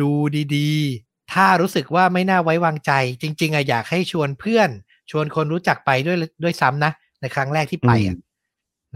[0.00, 0.12] ดู
[0.56, 4.70] ดีๆ ถ้ารู้สึกว่าไม่น่าไว้วางใจ จริง ๆอะอยากให้ชวนเพื่อน
[5.10, 8.16] ชวนคนรู้จักไปด้วยด้วยซ้ำนะ ในครั้งแรกที่ไปอะ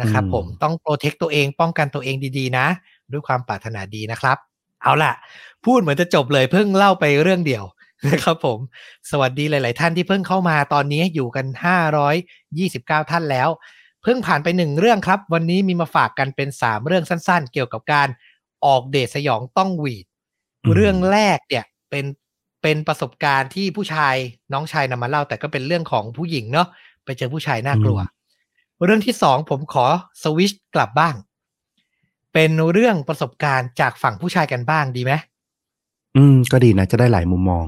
[0.00, 2.66] นะครับอืมผมต้องโปรเทคตัวเองป้องกันตัวเองดีๆนะ
[3.12, 4.36] ด้วยความปรารถนาดีนะครับ
[4.82, 5.12] เอาล่ะ
[5.64, 7.64] พูดเหมือนจะจบเลยเพิ่งเล่าไปเรื่องเดียว
[8.08, 8.58] นะครับผม
[9.10, 11.46] สวัสดีหลาย ๆ ท่านที่เพิ่งเข้ามาตอนนี้อยู่กัน
[12.08, 13.48] 529 ท่านแล้ว
[14.02, 18.08] เพิ่งผ่านไปหนึ่งเรื่องครับ วันนี้มีมาฝากกันเป็น 3 เรื่องสั้น ๆ เกี่ยวกับการ
[18.64, 20.06] ออกเดทสยองต้องหวีด
[20.64, 22.04] อืมเรื่องแรกเนี่ยเป็น
[22.62, 24.14] เป็นประสบการณ์ที่ผู้ชาย
[24.52, 26.68] น้องชายนำมาเล่า แต่ก็เป็นเรื่องของผู้หญิงเนาะ
[27.04, 27.98] ไปเจอผู้ชายน่ากลัว
[28.84, 29.86] เรื่องที่สองผมขอ
[30.22, 31.14] สวิชกลับบ้าง
[32.32, 35.12] เป็นเรื่องประสบการณ์จากฝั่งผู้ชายกันบ้างดีไหม
[36.16, 37.66] อืม ก็ดีนะ จะได้หลายมุมมอง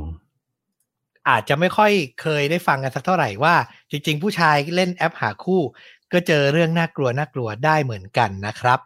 [1.28, 3.54] อาจจะไม่ค่อยเคยได้ฟังกันสักเท่าไหร่ว่า
[3.90, 5.62] จริง ๆ ผู้ชายเล่นแอปหาคู่
[6.12, 8.80] ก็เจอเรื่องน่ากลัวน่ากลัวได้เหมือนกันนะครับ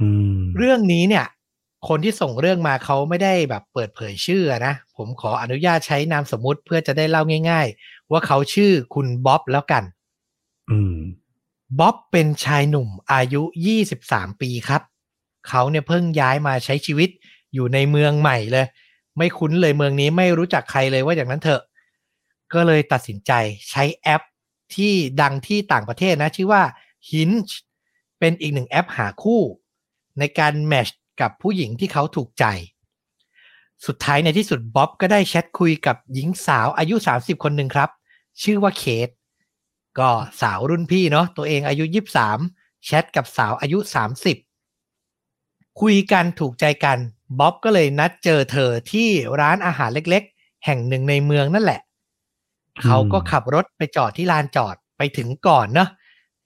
[0.00, 1.26] อืมเรื่องนี้เนี่ย
[1.88, 10.03] คนที่ส่งเรื่องมาเขาไม่ได้แบบเปิดเผยชื่อนะ ผมขออนุญาตใช้นามสมมุติเพื่อจะได้เล่าง่าย ๆ ว่าเขาชื่อคุณบ๊อบแล้วกันอืม
[11.78, 13.42] บ๊อบเป็นชายหนุ่มอายุ
[13.90, 14.82] 23 ปีครับ
[15.48, 17.10] เขาเนี่ยเพิ่งย้ายมาใช้ชีวิต
[17.54, 18.66] อยู่ในเมืองใหม่เลย
[19.18, 21.62] ไม่คุ้นเลยเมืองนี้ไม่รู้จักใครเลยว่าอย่างนั้นเถอะ
[22.54, 23.32] ก็เลยตัดสินใจ
[23.70, 24.22] ใช้แอป
[24.74, 26.62] ที่ดังที่ต่างประเทศนะ ชื่อว่า
[27.10, 27.54] Hinge
[28.18, 29.42] เป็นอีกหนึ่งแอปหาคู่
[30.18, 30.88] ในการแมช
[31.20, 32.44] กับผู้หญิงที่เขาถูกใจ
[33.86, 37.90] สุดท้ายในที่สุดบ๊อบก็ได้แชทคุยกับหญิงสาวอายุ 30 คนหนึ่งครับ
[38.42, 39.08] ชื่อว่าเคท
[39.98, 41.84] ก็สาวรุ่นพี่เนาะตัวเองอายุ
[42.34, 43.78] 23แชทกับสาวอายุ
[44.98, 46.98] 30คุยกันถูกใจกัน
[47.38, 49.08] บ๊อบก็เลยนัดเจอเธอที่
[49.40, 51.80] ร้านอาหารเล็กๆ แห่งหนึ่งในเมืองนั่นแหละ
[52.84, 55.88] เขาก็ขับรถไปจอดที่ลานจอดไปถึงก่อนเนาะ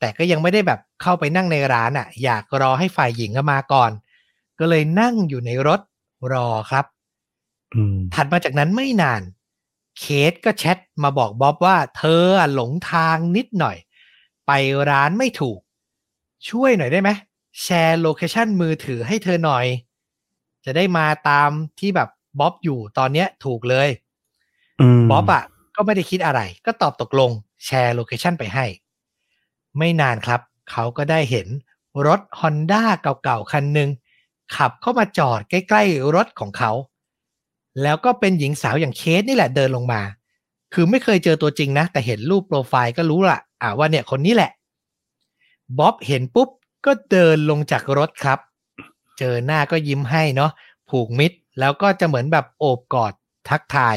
[0.00, 3.90] แต่ก็ยังไม่ได้แบบเข้าไปนั่งในร้านอะ่ะ อยากรอให้ฝ่ายหญิงมาก่อน
[4.58, 5.80] ก็เลยนั่งอยู่ในรถ
[6.32, 6.84] รอครับ
[7.74, 9.22] อืมถัดมาจากนั้นไม่นาน
[9.98, 13.76] เคทก็แชทมาบอกบ๊อบว่าเธออะหลงทางนิดหน่อย
[14.46, 14.52] ไป
[14.90, 15.58] ร้านไม่ถูก
[16.48, 17.10] ช่วยหน่อยได้ไหม
[17.62, 19.66] แชร์ location มือถือให้เธอหน่อย
[20.64, 22.08] จะได้มาตามที่แบบ
[22.40, 23.88] บ๊อบอยู่ตอนเนี้ยถูกเลย
[24.80, 25.42] อืมบ๊อบอะ
[25.76, 27.30] ก็ไม่ได้คิดอะไร ก็ตอบตกลง
[27.66, 28.66] แชร์ location ไปให้
[29.78, 31.48] ไม่นานครับ เขาก็ได้เห็น
[32.06, 33.90] รถ Honda เก่าๆ คันหนึ่ง
[34.56, 36.72] ขับเข้ามาจอดใกล้ ๆ รถของเขา
[37.82, 40.00] แล้วก็เป็นหญิงสาวอย่างเคสนี่แหละเดินลงมา
[40.74, 44.50] คือไม่เคยเจอตัวจริงนะ แต่เห็นรูปโปรไฟล์ก็รู้ละอ่าว่าเนี่ยคนนี้แหละ
[45.78, 46.48] บ๊อบเห็นปุ๊บ
[46.86, 48.38] ก็เดินลงจากรถครับ
[49.18, 50.50] เจอหน้าก็ยิ้มให้เนาะ
[50.90, 53.12] ผูกมิตรแล้วก็จะเหมือนแบบโอบกอด
[53.48, 53.96] ทักทาย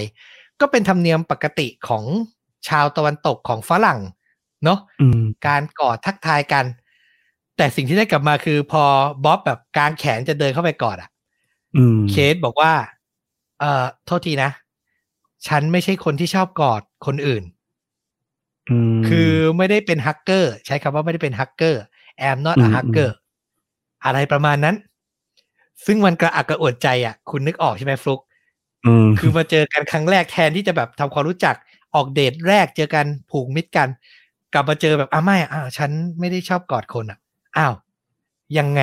[0.60, 2.06] ก็เป็นธรรมเนียมปกติของ
[2.68, 4.00] ชาวตะวันตกของฝรั่ง
[4.64, 6.66] เนาะอืมการกอดทักทายกัน
[7.58, 8.84] แต่สิ่งที่ได้กลับมาคือพอ
[9.26, 11.10] บ๊อบแบบกางแขนจะเดินเข้าไปกอดอะ
[11.76, 12.74] อืมเคสบอกว่า
[13.62, 14.52] เอ่อโทษทีนะ
[15.48, 17.44] ฉันไม่ใช่คนที่ชอบกอดคนอื่น
[18.70, 21.82] อืมคือไม่ได้เป็นฮักเกอร์ ใช้คำว่าไม่ได้เป็นฮักเกอร์
[22.30, 23.10] am not อื a ม hacker
[24.06, 24.76] อะไรประมาณนั้น
[25.86, 28.22] ซึ่งมันกระอักกระอ่วนใจอะ คุณนึกออกใช่ไหมฟลุก
[28.86, 31.56] อืมคือมาเจอกันครั้งแรกแทนที่จะแบบทำความรู้จัก
[31.96, 33.90] ออกเดทแรกเจอกันผูกมิตรกัน
[34.54, 37.20] กลับมาเจอแบบอ้าวไม่อะอ้าวฉันไม่ได้ชอบกอดคนอะ
[37.58, 37.74] อ้าว
[38.58, 38.82] ยังไง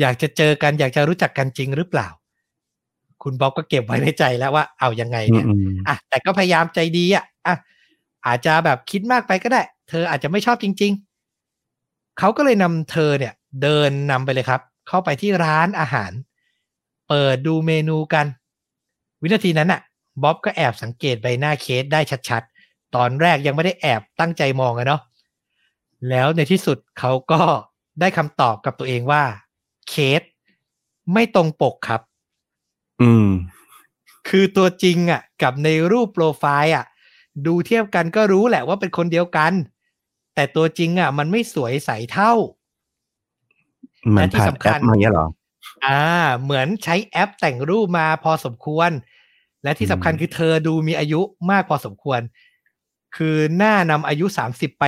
[0.00, 2.08] อยากจะเจอกันอยากจะรู้จักกันจริงหรือเปล่า
[3.22, 7.56] คุณบ๊อบก็เก็บไว้ในใจแล้วว่าเอายังไงเนี่ยอืมอะแต่ก็พยายามใจดีอะอะ
[8.26, 16.12] อาจจะแบบคิดมากไปก็ได้ เธออาจจะไม่ชอบจริง ๆ เขาก็เลยนำเธอเนี่ย เดินนำไปเลยครับ เข้าไปที่ร้านอาหาร
[17.08, 18.26] เปิดดูเมนูกัน
[19.22, 19.80] วินาทีนั้นอะ
[20.22, 25.00] บ๊อบก็แอบสังเกตใบหน้าเคสได้ชัดๆ ตอนแรกยังไม่ได้แอบตั้งใจมองอะเนาะ
[26.08, 27.40] แล้วในที่สุดเขาก็
[28.00, 29.22] ได้คำตอบกับตัวเองว่า
[29.88, 30.22] เคส
[31.12, 32.00] ไม่ตรงปกครับ
[33.02, 33.28] อืม
[34.28, 36.84] คือตัวจริงอะ กับในรูปโปรไฟล์อะ
[37.46, 39.52] ดูเทียบกันก็รู้แหละว่าเป็นคนเดียวกัน
[40.34, 42.32] แต่ตัวจริงอะ มันไม่สวยใสเท่า
[44.14, 45.26] มันและที่ผ่านสำคัแอญปมาอย่างเงี้ยเหรอ
[45.86, 46.02] อ่า
[46.42, 48.90] เหมือนใช้แอปแต่งรูปมาพอสมควร
[49.62, 52.20] และที่สำคัญอืมคือเธอดูมีอายุมากพอสมควร
[53.16, 54.84] คือหน้านำอายุสามสิบไป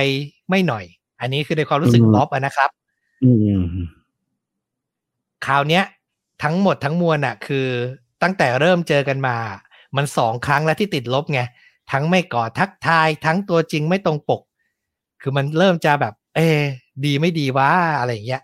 [0.49, 0.85] ไม่หน่อย
[1.21, 2.69] อันนี้คือในความรู้สึกบ๊อบอะนะครับ
[3.23, 3.61] อืม
[5.45, 5.83] คราวเนี้ย
[6.43, 7.67] ทั้งหมดทั้งมวลอะคือ
[8.23, 9.37] ตั้งแต่เริ่มเจอกันมา
[9.95, 11.41] มันสองครั้งแล้วที่ติดลบไง
[11.91, 14.41] ทั้งไม่กอดทักทาย ทั้งตัวจริงไม่ตรงปก
[15.21, 16.59] คือมันเริ่มจะแบบเออ
[17.05, 18.41] ดีไม่ดีวะอะไรอย่างเงี้ย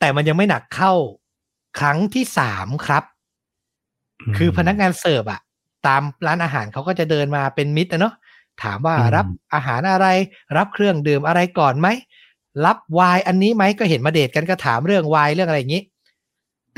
[0.00, 0.92] แต่มันยังไม่หนักเข้า
[1.78, 3.04] ครั้งที่สามครับ
[4.30, 5.40] มคือพนักงานเสิร์ฟอะ
[5.86, 8.14] ตามร้านอาหารเขาก็จะเดินมาเป็นมิตรอะเนาะ
[8.62, 10.06] ถามว่าอืมรับอาหารอะไร
[10.56, 11.88] รับเครื่องดื่มอะไรก่อนไหม
[12.66, 15.82] รับไวน์อันนี้ไหมก็เห็นมาเดทกันก็ถามเรื่องไวน์เรื่องอะไรอย่างนี้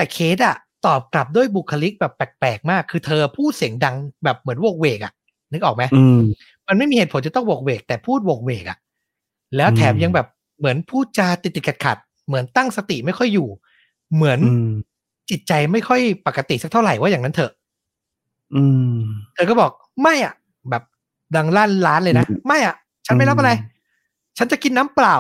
[0.01, 5.13] แต่เคสอะตอบกลับด้วยบุคลิกแบบแปลกๆมาก คือเธอพูดเสียงดังแบบเหมือนโวกเวกอะ
[5.53, 6.21] นึกออกไหมอืม
[6.69, 8.79] มันไม่มีเหตุผลจะต้องโวกเวก แต่พูดโวกเวกอะ
[9.57, 10.27] แล้วแถมอืมยังแบบ
[10.59, 13.49] เหมือนพูดจาติดติดขัดขัดๆเหมือนตั้งสติไม่ค่อยอยู่
[14.15, 14.71] เหมือนอืม
[15.31, 17.53] จิตใจไม่ค่อยปกติสักเท่าไหร่ว่าอย่างนั้นเถอะ
[18.55, 18.63] อื
[18.95, 18.99] ม
[19.35, 19.71] เธอก็บอก
[20.03, 20.35] ไม่อะ
[20.71, 20.83] แบบ
[21.37, 22.75] ดังลั่นร้านเลยนะอืมไม่อะ
[23.07, 23.79] ฉันไม่รับอะไรอืม
[24.39, 25.17] ฉันจะกินน้ำเปล่า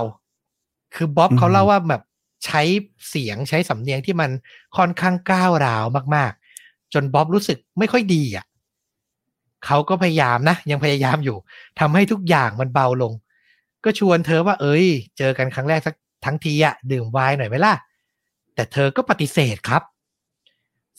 [0.95, 2.03] คือบ๊อบอืมเขาเล่าว่าแบบ
[2.45, 2.63] ใช้
[3.09, 4.31] เสียงใช้สำเนียงที่มัน
[4.77, 5.85] ค่อนข้างก้าวร้าว
[6.17, 8.45] มาก ๆ จนบ๊อบรู้สึกไม่ค่อยดีอะ
[9.67, 11.37] เขาก็พยายามนะ ยังพยายามอยู่
[11.81, 13.13] ทำให้ทุกอย่างมันเบาลง
[13.85, 14.87] ก็ชวนเธอว่า เอ้ย
[15.19, 17.75] เจอกันครั้งแรกสักทั้งทีอะดื่มไวน์หน่อยไหมล่ะ
[18.55, 19.83] แต่เธอก็ปฏิเสธครับ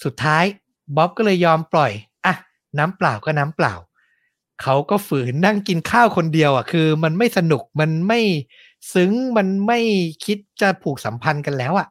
[0.04, 0.43] สุดท้าย
[0.95, 1.91] บ๊อบก็เลยยอมปล่อย
[2.25, 2.36] อะ
[2.77, 3.73] น้ำเปล่าก็น้ำเปล่า
[4.62, 8.19] เขาก็ฝืนนั่งกินข้าวคนเดียวอะคือ มันไม่สนุกมันไม่
[8.94, 9.80] ซึ้งมันไม่
[10.26, 11.88] คิดจะผูกสัมพันธ์กันแล้วอะ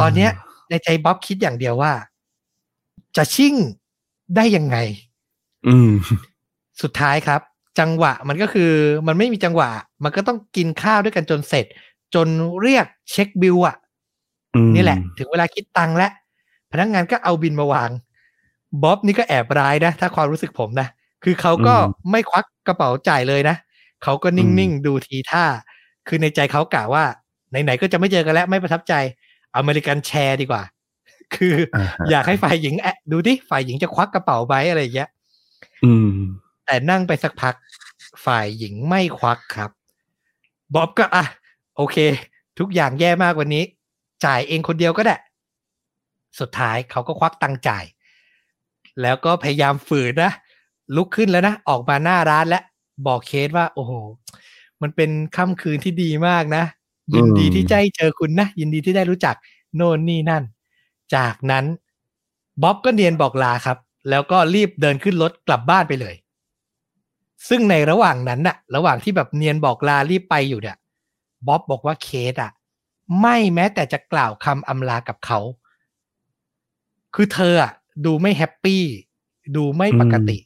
[0.00, 0.30] ตอนเนี้ย
[0.70, 1.92] ในใจบ๊อบคิดอย่างเดียวว่า
[3.16, 3.54] จะชิ่ง
[4.36, 4.76] ได้ยังไง
[5.68, 5.90] อืม
[6.82, 7.40] สุดท้ายครับ
[7.78, 8.70] จังหวะมันก็คือ
[9.06, 9.70] มันไม่มีจังหวะ
[10.04, 11.66] มันก็ต้องกินข้าวด้วยกันจนเสร็จ
[12.14, 12.26] จน
[12.60, 13.76] เรียกเช็คบิลอะ
[14.54, 16.12] อืมนี่แหละ ถึงเวลาคิดตังค์แล้ว
[16.72, 17.90] พนักงานก็เอาบินมาวาง
[18.82, 20.88] บ๊อบนี่ก็แอบร้ายนะ ถ้าความรู้สึกผมนะ
[21.24, 21.74] คือเขาก็
[22.10, 23.56] ไม่ควักกระเป๋าจ่ายเลยนะ
[24.02, 25.44] เขาก็นิ่ง ๆ ดูทีท่า
[26.08, 27.04] คือในใจเขากะว่า
[27.50, 28.94] ไหนๆก็จะไม่เจอกันแล้วไม่ประทับใจ
[29.56, 30.62] อเมริกันแชร์ดีกว่า
[31.34, 35.10] คืออ่าฮะอยากให้ฝ่ายหญิงแอะดูดิฝ่ายหญิงจะควักกระเป๋าไว้อะไรอย่างเงี้ย
[35.84, 36.10] อืม
[36.66, 37.54] แต่นั่งไปสักพัก
[38.26, 39.70] ฝ่ายหญิงไม่ควักครับ
[40.74, 41.24] บ๊อบก็อะ
[41.76, 41.96] โอเค
[42.58, 43.64] ทุกอย่างแย่มากวันนี้
[44.24, 45.16] จ่ายเองคนเดียวก็ได้
[46.40, 47.84] สุดท้ายเขาก็ควักตังค์จ่าย
[49.02, 50.32] แล้วก็พยายามฝืนนะ
[50.96, 52.60] ลุกขึ้นแล้วนะ ออกมาหน้าร้านและ
[53.06, 53.92] บอกเคสว่า โอ้โห
[54.82, 56.64] มันเป็นค่ำคืนที่ดีมากนะ
[57.14, 59.36] ยินดีอืมที่ได้เจอคุณนะ ยินดีที่ได้รู้จัก
[59.76, 60.42] โน่นนี่นั่น
[61.14, 61.64] จากนั้น
[62.62, 63.78] บ๊อบก็เนียนบอกลาครับ
[64.10, 66.14] แล้วก็รีบเดินขึ้นรถกลับบ้านไปเลย
[67.48, 70.76] ซึ่งในระหว่างนั้นน่ะ ระหว่างที่แบบเนียนบอกลารีบไปอยู่เนี่ย
[71.46, 72.52] บ๊อบบอกว่าเคสอะ
[73.20, 75.38] ไม่แม้แต่จะกล่าวคำอำลากับเขา
[77.14, 77.72] คือเธออะ
[78.04, 78.82] ดูไม่แฮปปี้
[79.56, 80.38] ดูไม่ปกติ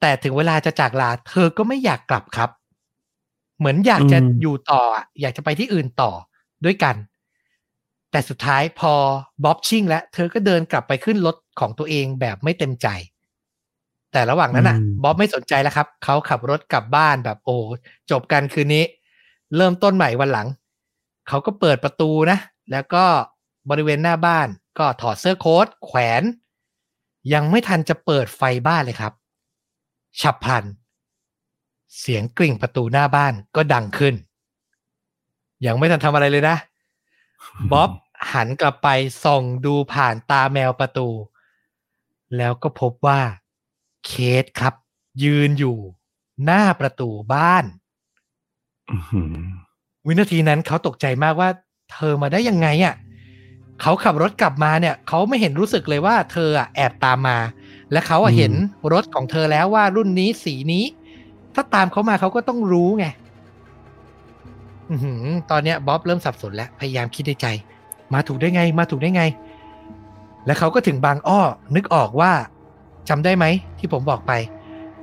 [0.00, 2.50] แต่ถึงเวลาจะจากลา เธอก็ไม่อยากกลับครับ
[3.60, 6.12] เหมือนอยากจะอืมอยู่ต่ออะอยากจะไปที่อื่นต่อ
[6.64, 6.96] ด้วยกัน
[8.10, 8.94] แต่สุดท้ายพอ
[9.44, 12.86] บ๊อบชิ่งแล้วเธอก็เดินกลับไปขึ้นรถของตัวเองแบบไม่เต็มใจ
[14.12, 17.56] แต่ระหว่างนั้นอะอืมบ๊อบไม่สนใจแล้วครับ เขาขับรถกลับบ้านแบบโอ้
[18.10, 18.84] จบกันคืนนี้
[19.56, 20.48] เริ่มต้นใหม่วันหลัง
[21.28, 22.38] เขาก็เปิดประตูนะ
[22.72, 23.04] แล้วก็
[23.70, 26.22] บริเวณหน้าบ้าน ก็ถอดเสื้อโค้ทแขวน
[27.32, 29.12] ยังไม่ทันจะเปิดไฟบ้านเลยครับ
[30.20, 30.64] ฉับพลัน
[31.98, 34.14] เสียงกริ่งประตูหน้าบ้านก็ดังขึ้น
[35.66, 36.56] ยังไม่ทันทำอะไรเลยนะ
[37.72, 37.90] บ๊อบ
[38.32, 38.88] หันกลับไป
[39.24, 41.08] ส่องดูผ่านตาแมวประตู
[42.36, 43.20] แล้วก็พบว่า
[44.06, 44.74] เคสครับ
[45.22, 45.76] ยืนอยู่
[46.44, 47.64] หน้าประตูบ้าน
[48.90, 49.36] อื้อหือ
[50.06, 51.48] วินาทีนั้นเขาตกใจมากว่า
[51.92, 52.94] เธอมาได้ยังไงอะ่ะ
[53.80, 57.38] เขาขับรถกลับมาเนี่ยเขาไม่เห็นรู้สึกเลยว่าเธออะแอบตามมา
[57.92, 58.52] และเขาอะเห็น
[58.92, 60.84] รถของเธอแล้วว่ารุ่นนี้สีนี้
[61.54, 63.06] ถ้าตามเขามาเขาก็ต้องรู้ไง
[64.90, 67.46] อือหือตอนเนี้ยบ๊อบเริ่มสับสนแล้ว พยายามคิดในใจ
[68.14, 69.22] มาถูกได้ไง มาถูกได้ไง
[70.46, 71.40] แล้วเขาก็ถึงบางอ้อ
[71.76, 72.32] นึกออกว่า
[73.08, 73.44] จำได้ไหม
[73.78, 74.32] ที่ผมบอกไป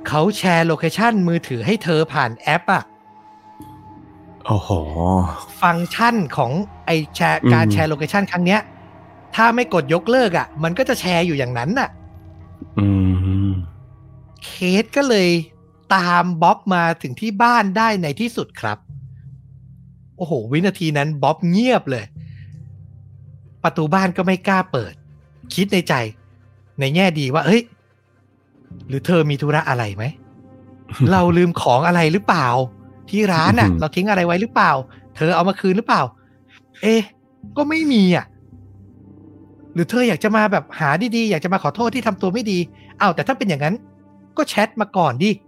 [0.08, 2.82] เขาแชร์ location มือถือให้เธอผ่านแอปอะ
[4.46, 4.70] โอ้โห
[5.62, 6.52] ฟังก์ชันของ
[6.86, 8.60] ไอ้แชร์อืมการแชร์ location ครั้งเนี้ย
[9.34, 11.88] ถ้าไม่กดยกเลิกอะ่ะ มันก็จะแชร์อยู่อย่างนั้นน่ะ
[12.78, 12.88] อื
[13.48, 13.50] ม
[14.44, 14.50] เค
[14.82, 15.28] ทก็เลย
[15.94, 18.78] ตามบ๊อบมาถึงที่บ้านได้ในที่สุดครับ
[20.16, 22.04] โอ้โห วินาทีนั้นบ๊อบเงียบเลย
[23.62, 24.94] ประตูบ้านก็ไม่กล้าเปิด
[25.54, 25.94] คิดในใจ
[26.80, 27.62] ในแง่ดีว่า เฮ้ย
[28.88, 30.04] หรือเธอมีธุระอะไรไหม
[31.12, 32.48] เราลืมของอะไรหรือเปล่า
[33.10, 34.72] ที่ร้านอะอือหือเราทิ้งอะไรไว้หรือเปล่า
[35.16, 36.02] เธอเอามาคืนหรือเปล่า
[36.82, 37.02] เอ๊ะ
[37.56, 38.26] ก็ไม่มีอะ
[39.74, 42.58] หรือเธออยากจะมาแบบหาดีๆ อยากจะมาขอโทษที่ทำตัวไม่ดี
[43.00, 43.74] อ้าวแต่ถ้าเป็นอย่างนั้น
[44.36, 45.34] ก็แชทมาก่อนดิอ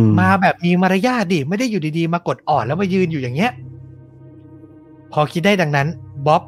[0.00, 3.52] มมาแบบมีมารยาทดิ ไม่ได้อยู่ดีๆ มากดอ่อนแล้วมายืนอยู่อย่างเงี้ย
[5.12, 5.88] พอคิดได้ดังนั้น
[6.26, 6.42] บ๊อบ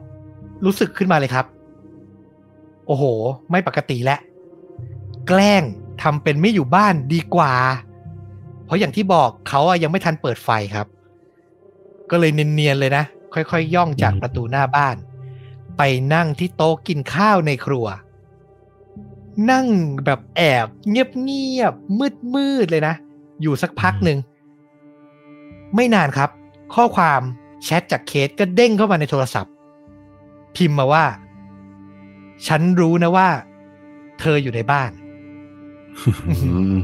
[0.64, 1.46] รู้สึกขึ้นมาเลยครับ
[2.86, 3.04] โอ้โห
[3.50, 4.20] ไม่ปกติแล้ว
[5.28, 5.62] แกล้ง
[6.02, 7.52] ทำเป็นไม่อยู่บ้านดีกว่า
[8.64, 10.86] เพราะอย่างที่บอกเขาอะยังไม่ทันเปิดไฟครับ
[12.10, 13.04] ก็เลยเนียนๆเลยนะ
[13.34, 14.96] ค่อยๆย่องจากประตูหน้าบ้าน
[15.78, 15.82] ไป
[16.14, 17.86] นั่งที่โต๊ะกินข้าวในครัว
[19.50, 19.66] นั่ง
[20.04, 22.94] แบบแอบ เงียบๆมืดๆเลยนะ
[23.42, 24.18] อยู่สักพักหนึ่ง
[25.74, 26.30] ไม่นานครับ
[26.74, 27.20] ข้อความ
[27.64, 29.52] แชทจากเคสก็เด้งเข้ามาในโทรศัพท์
[30.56, 31.04] พิมพ์มาว่า
[32.46, 33.28] ฉันรู้นะว่า
[34.20, 34.90] เธออยู่ในบ้าน
[36.28, 36.34] อื
[36.78, 36.80] ม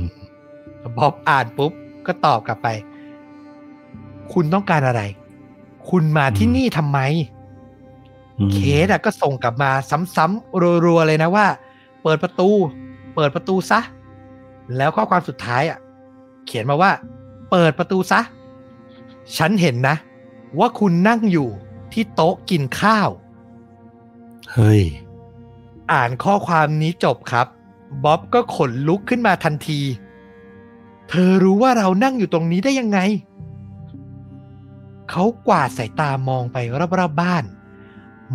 [0.96, 1.72] บ๊อบอ่านปุ๊บ
[2.06, 2.68] ก็ตอบกลับไป
[4.32, 5.02] คุณต้องการอะไร
[5.90, 6.98] คุณมาที่นี่ทำไม
[8.52, 9.70] เคสอะก็ส่งกลับมา
[10.16, 11.46] ซ้ำๆรัวๆเลยนะว่า
[12.02, 12.50] เปิดประตู
[13.14, 13.80] เปิดประตูซะ
[14.76, 15.78] แล้วข้อความสุดท้ายอะ
[16.46, 16.92] เขียนมาว่า
[17.50, 18.20] เปิดประตูซะ
[19.36, 19.96] ฉันเห็นนะ
[20.58, 21.48] ว่าคุณนั่งอยู่
[21.92, 23.08] ที่โต๊ะกินข้าว
[24.52, 24.82] เฮ้ย
[25.92, 27.46] อ่านข้อความนี้จบครับ
[28.04, 29.80] บ๊อบก็ขนลุกขึ้นมาทันที
[31.08, 32.98] เธอรู้ว่าเรานั่งอยู่ตรงนี้ได้ยังไง
[35.10, 37.44] เขากวาดสายตามองไปรอบๆบบ้าน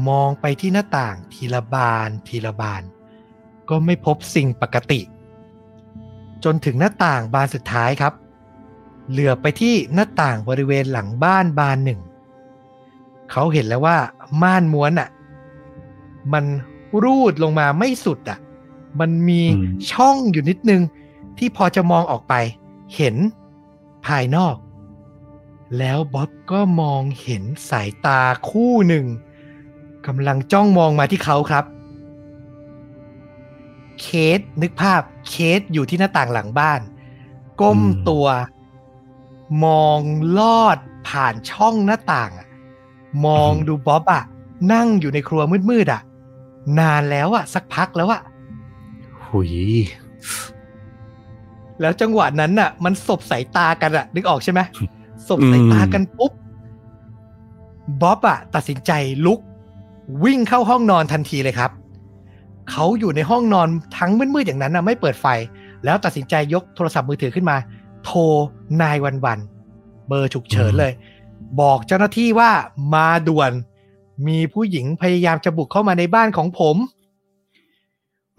[0.08, 2.84] มองไปที่หน้าต่างทีละบานทีละบาน
[3.70, 5.02] ก็ไม่พบสิ่งปกติ
[6.46, 8.14] จนถึงหน้าต่างบานสุดท้ายครับ
[9.10, 12.00] เหลือบไปที่หน้าต่างบริเวณหลังบ้านบานหนึ่ง
[13.32, 13.98] เขาเห็นแล้วว่า
[14.42, 15.10] ม่านม้วนอะ
[16.34, 16.46] มัน
[17.04, 18.40] รูดลงมาไม่สุดอะ
[19.00, 20.82] มันมีอืมช่องอยู่นิดนึง
[21.38, 22.34] ที่พอจะมองออกไป
[22.96, 23.16] เห็น
[24.06, 24.56] ภายนอก
[25.78, 29.06] แล้วบ๊อบก็มองเห็นสายตาคู่หนึ่ง
[30.08, 31.66] กำลังจ้องมองมาที่เขาครับ
[34.00, 36.82] เคสนึกภาพเคสอยู่ที่หน้าต่างหลังบ้าน
[37.62, 38.28] ก้มอืมตัว
[39.66, 40.00] มอง
[40.38, 40.78] ลอด
[41.08, 42.48] ผ่านช่องหน้าต่างอะ
[43.26, 44.24] มองดูบ๊อบอะ
[44.74, 46.02] นั่งอยู่ในครัวมืดๆอะ
[46.80, 48.22] นานแล้วอะสักพักแล้วอะ
[49.26, 49.54] หุย
[51.82, 54.60] แล้วจังหวะนั้นน่ะ มันสบสายตากันอะนึกออกใช่ไหม
[55.28, 56.32] สบสายตากันปุ๊บ
[58.02, 58.92] บ๊อบอะตัดสินใจ
[59.26, 59.40] ลุก
[60.24, 61.72] วิ่งเข้าห้องนอนทันทีเลยครับ
[62.72, 65.28] เขาอยู่ในห้องนอนทั้งมืดๆอย่างนั้นนะไม่เปิดไฟ
[65.86, 67.58] แล้วตัดสินใจยกโทรศัพท์มือถือขึ้นมา
[68.04, 68.20] โทร
[68.82, 69.40] นายวันวัน
[70.08, 70.94] เบอร์ฉุกเฉินเลย
[71.62, 72.52] บอกเจ้าหน้าที่ว่า
[72.94, 73.52] มาด่วน
[74.28, 76.76] มีผู้หญิงพยายามจะบุกเข้ามาในบ้านของผม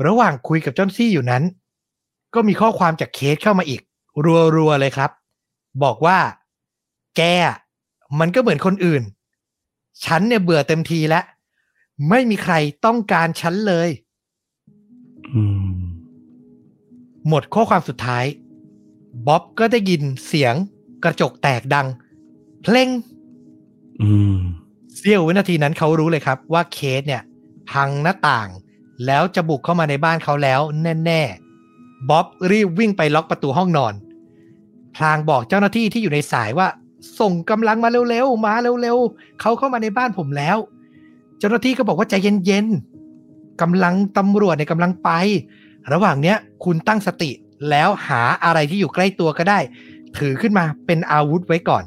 [0.07, 1.43] ระหว่างคุยกับเจ้าหน้าที่อยู่นั้น
[2.35, 3.81] ก็มีข้อความจากเคสเข้ามาอีก
[4.57, 5.11] รัวๆเลยครับ
[5.83, 6.19] บอกว่า
[7.17, 7.23] แก
[8.21, 9.03] มันก็เหมือนคนอื่น
[10.05, 11.25] ฉันเนี่ยเบื่อเต็มทีแล้ว
[12.09, 13.89] ไม่มีใครต้องการฉันเลย
[17.29, 18.25] หมดข้อความสุดท้าย
[19.27, 20.55] บ๊อบก็ได้ยินเสียง
[21.05, 21.87] กระจกแตกดัง
[22.63, 22.89] เพลง
[24.97, 27.23] เสี้ยววินาทีนั้นเขารู้เลยครับ ว่าเคสเนี่ย
[27.71, 28.49] พังหน้าต่าง
[29.07, 30.61] แล้วจะบุกเข้ามาในบ้านเขาแล้ว
[31.07, 33.95] แน่ๆบ๊อบรีบวิ่งไปล็อกประตูห้องนอน
[34.97, 36.69] พลางบอกเจ้าหน้าที่ที่อยู่ในสายว่า
[37.21, 40.59] ส่งกำลังมาเร็วๆ มาเร็วๆเขาเข้ามาในบ้านผมแล้ว
[41.39, 42.15] เจ้าหน้าที่ก็บอกว่าใจ
[42.47, 42.92] เย็นๆ
[43.61, 45.11] กำลังตำรวจในยกำลังไป
[45.93, 47.31] ระหว่างเนี้ยคุณตั้งสติ
[47.71, 49.59] แล้วหาอะไรที่อยู่ใกล้ตัวก็ได้
[50.19, 51.85] ถือขึ้นมาเป็นอาวุธไว้ก่อน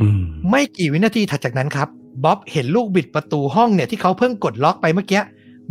[0.00, 1.88] อืมไม่กี่วินาทีถัดจากนั้นครับ
[2.24, 5.22] บ๊อบเห็นลูกบิดประตูห้องเนี่ยที่เขาเพิ่งกดล็อกไปเมื่อกี้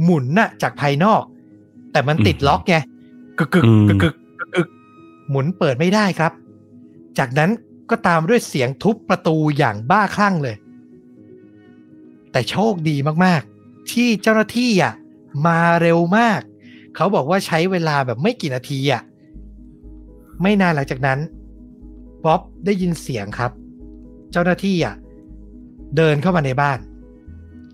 [0.04, 1.24] หมุนน่ะจากภายนอก
[1.92, 2.76] แต่มันติดล็อกไง
[3.38, 4.68] กึกกึกกึกกึกกึกกึก
[5.30, 6.32] หมุนเปิดไม่ได้ครับ
[7.18, 7.50] จากนั้น
[7.90, 10.56] ก็ตามด้วยเสียงทุบประตูอย่างบ้าคลั่งเลย
[12.32, 13.53] แต่โชคดีมากๆ
[13.91, 14.93] ที่เจ้าหน้าที่อะ
[15.48, 16.41] มาเร็วมาก
[16.96, 19.02] เขาบอกว่าใช้เวลาแบบไม่กี่นาทีอะ
[20.41, 21.19] ไม่นานหลังจากนั้น
[22.26, 23.52] บ๊อบได้ยินเสียงครับ
[24.32, 24.96] เจ้าหน้าที่อะ
[25.98, 26.80] เดินเข้ามาในบ้าน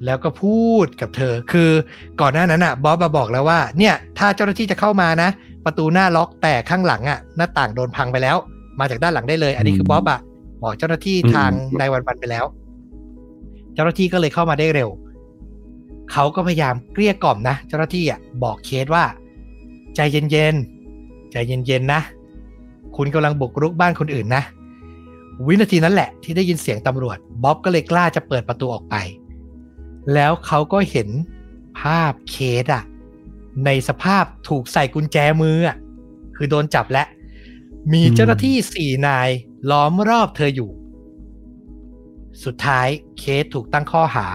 [0.05, 1.71] แล้วก็พูดกับเธอ คือ
[2.21, 5.29] ก่อนหน้านั้นอะบ๊อบมาบอกแล้วว่า เนี่ย ถ้าเจ้าหน้าที่จะเข้ามานะ
[5.65, 8.37] ประตูหน้าล็อกแต่ข้างหลังอะหน้าต่างโดนพังไปแล้ว
[8.79, 10.19] มาจากด้านหลังได้เลย อันนี้คือบ๊อบอะ
[10.63, 12.45] บอกเจ้าหน้าที่ทางนายวันวันไปแล้ว
[13.73, 14.89] เจ้าหน้าที่ก็เลยเข้ามาได้เร็ว
[16.11, 19.03] เขาก็พยายามเกลี้ยกล่อมนะ เจ้าหน้าที่อะบอกเคสว่า
[19.95, 22.01] ใจเย็นๆ ใจเย็นๆนะ
[22.95, 24.43] คุณกำลังบุกรุกบ้านคนอื่นนะ
[25.47, 28.95] วินาทีนั้นแหละที่ได้ยินเสียงตำรวจบ๊อบก็เลยกล้าจะเปิดประตูออกไป
[30.13, 31.09] แล้วเขาก็เห็น
[31.79, 32.83] ภาพเคสอะ
[33.65, 35.77] ในสภาพถูกใส่กุญแจมืออะ
[36.35, 37.03] คือโดนจับและ
[37.93, 39.29] มีเจ้าหน้าที่สี่นาย
[39.71, 40.71] ล้อมรอบเธออยู่
[42.43, 44.27] สุดท้ายเคสถูกตั้งข้อหา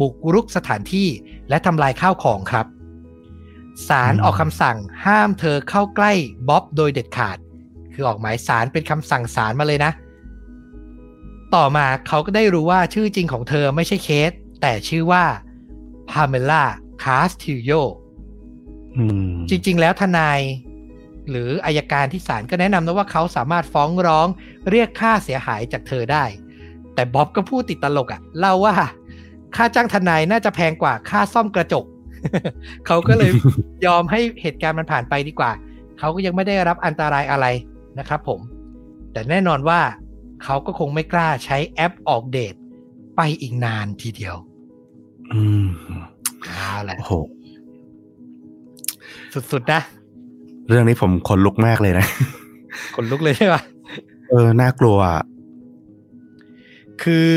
[0.00, 1.08] บุกรุกสถานที่
[1.48, 2.66] และทำลายข้าวของครับ
[3.88, 6.12] ศาลอืมออกคำสั่งห้ามเธอเข้าใกล้
[6.48, 7.38] บ๊อบโดยเด็ดขาด
[7.92, 9.92] คือออกหมายสารเป็นคำสั่งศาลมาเลยนะ
[11.54, 15.24] ต่อมาเขาก็ได้รู้ว่าชื่อจริงของเธอไม่ใช่เคส แต่ชื่อว่า
[16.10, 16.64] พาเมล่า
[17.02, 17.70] คาสติโย
[18.96, 20.40] อืมจริง ๆ แล้วทนาย
[21.30, 24.28] หรืออายการที่ศาลก็แนะนำนะว่าเขาสามารถฟ้องร้อง
[24.70, 26.24] เรียกค่าเสียหายจากเธอได้
[26.94, 28.74] แต่บ๊อบก็พูดติดตลกอะ่ะเล่าว่า
[29.56, 31.84] ค่าจ้างทนายน่าจะแพงกว่าค่าซ่อมกระจก
[32.86, 33.30] เขาก็เลย
[33.86, 35.50] ยอมให้เหตุการณ์มันผ่านไปดีกว่า
[35.98, 37.46] เขาก็ยังไม่ได้รับอันตรายอะไร
[37.98, 38.40] นะครับผม
[39.12, 39.80] แต่แน่นอนว่า
[40.44, 42.54] เขาก็คงไม่กล้าใช้แอปออกเดท
[43.16, 44.36] ไปอีกนานทีเดียว
[45.32, 45.66] อืม
[46.42, 47.12] เอาแหละโอ้โห
[49.52, 49.80] สุดๆนะ
[50.68, 52.06] เรื่องนี้ผมขนลุกมากเลยนะ
[52.94, 53.62] ขนลุกเลยใช่ปะ
[54.30, 55.22] เออ น่ากลัวอะ
[57.02, 57.30] คือ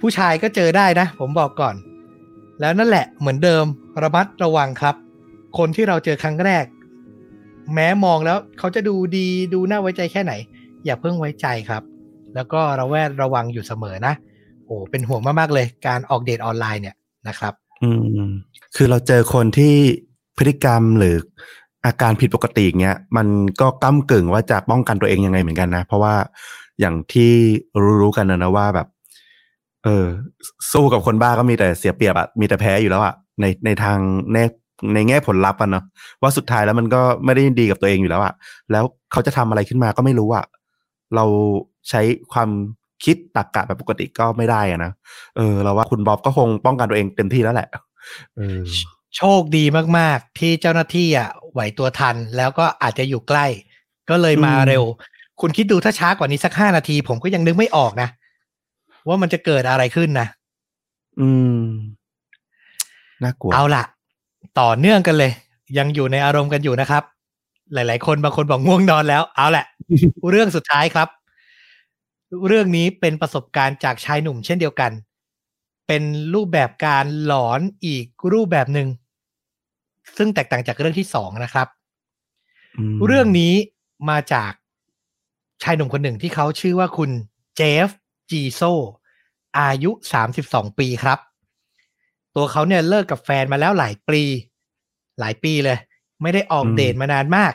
[0.00, 1.74] ผู้ชายก็เจอได้นะ ผมบอกก่อน
[2.60, 3.64] แล้วนั่นแหละเหมือนเดิม
[4.02, 4.94] ระมัดระวังครับ
[5.58, 6.64] คนที่เราเจอครั้งแรก
[7.74, 10.32] แม้มองแล้วเขาจะดูดีดูน่าไว้ใจแค่ไหน
[10.84, 11.82] อย่าเพิ่งไว้ใจครับ
[12.34, 14.14] แล้วก็ระแวดระวังอยู่เสมอนะ
[14.66, 16.96] โอ้เป็นห่วงมากๆเลย การออกเดทออนไลน์เนี่ย
[17.28, 17.90] นะครับ อื
[18.26, 18.30] ม
[18.76, 19.74] คือเราเจอคนที่
[20.36, 21.16] พฤติกรรมหรือ
[21.86, 23.26] อาการผิดปกติเงี้ยมัน
[23.60, 26.14] ก็ก้ากึ่งว่าจะป้องกันตัวเองยังไงเหมือนกันนะ เพราะว่า
[26.80, 27.32] อย่างที่
[28.00, 28.88] รู้ๆกันนะนะว่าแบบ
[29.84, 30.06] เออ
[30.72, 33.98] สู้กับคนบ้าก็มีแต่เสียเปรียบอะมีแต่แพ้อยู่แล้วอะในในทาง
[34.32, 34.38] ใน
[34.94, 35.84] ในแง่ผลลัพธ์อะเนาะ
[36.22, 38.34] ว่าสุดท้ายแล้วมันก็ไม่ได้ดีกับตัวเองอยู่แล้วอะ
[38.72, 40.44] แล้วเขาจะทำอะไรขึ้นมาก็ไม่รู้อะ
[41.16, 41.24] เรา
[41.90, 42.00] ใช้
[42.32, 42.50] ความ
[43.04, 44.92] คิดตรรกกะแบบปกติก็ไม่ได้อะนะ
[45.36, 47.68] เออ เราว่าคุณบ๊อบก็คงป้องกันตัวเองเต็มที่แล้วแหละ
[48.36, 48.60] เออ
[49.16, 49.64] โชคดี
[49.98, 53.46] มาก ๆ ที่เจ้าหน้าที่อะไหวตัวทัน แล้วก็อาจจะอยู่ใกล้
[54.10, 54.84] ก็เลยมาอืมเร็ว
[55.40, 58.08] คุณคิดดูถ้าช้ากว่านี้สักห้านาที ผมก็ยังนึกไม่ออกนะ
[59.08, 60.28] ว่ามันจะเกิดอะไรขึ้นนะ
[61.20, 61.28] อื
[61.58, 61.62] ม
[63.22, 63.84] น่ากลัวเอาล่ะ
[64.60, 65.32] ต่อเนื่องกันเลย
[65.78, 67.02] ยังอยู่ในอารมณ์กันอยู่นะครับ
[67.74, 69.66] หลาย ๆ คนบางคนบอกง่วงนอนแล้ว เอาแหละ
[70.30, 71.08] เรื่องสุดท้ายครับ
[72.46, 74.90] เรื่องนี้เป็นประสบการณ์จากชายหนุ่มเช่นเดียวกัน
[75.86, 76.02] เป็น
[76.34, 78.88] รูปแบบการหลอนอีกรูปแบบหนึ่ง
[80.16, 81.68] ซึ่งแตกต่างจากเรื่องที่สองนะครับ
[82.92, 83.54] มเรื่องนี้
[84.10, 84.52] มาจาก
[85.62, 87.10] ชายหนุ่มคนหนึ่งที่เขาชื่อว่าคุณ
[87.56, 87.88] เจฟ
[88.30, 88.62] จีโซ
[89.60, 89.90] อายุ
[90.34, 91.18] 32 ปีครับ
[92.34, 94.22] ตัวเขาเนี่ยเลิกกับแฟนมาแล้วหลายปี
[95.20, 95.78] หลายปีเลย
[96.22, 97.52] ไม่ได้ออกเดทมานานมาก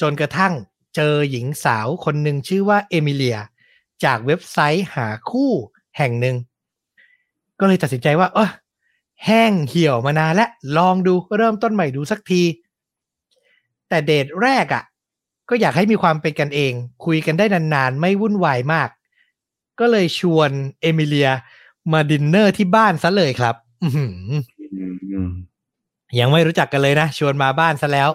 [0.00, 0.52] จนกระทั่ง
[0.96, 3.38] เจอหญิงสาวคนหนึ่งชื่อว่าเอมิเลีย
[4.04, 5.50] จากเว็บไซต์หาคู่
[5.98, 6.36] แห่งหนึ่ง
[7.60, 8.50] ก็เลยตัดสินใจว่า เออ
[9.24, 10.46] แห้งเหี่ยวมานานและ
[10.78, 12.42] ลองดูเริ่มต้นใหม่ดูสักที
[13.88, 14.84] แต่เดทแรกอะ่ะ
[15.48, 16.72] ก็อยากให้มีความเป็นกันเอง
[17.04, 18.88] คุยกันได้นานๆ ไม่วุ่นวายมาก
[19.80, 20.50] ก็เลยชวน
[20.80, 21.30] เอมิเลีย
[21.92, 23.88] มาดินเนอร์ที่บ้านซะเลยครับ อื
[26.20, 28.10] ยังไม่รู้จักกันเลยนะ ชวนมาบ้านซะแล้ว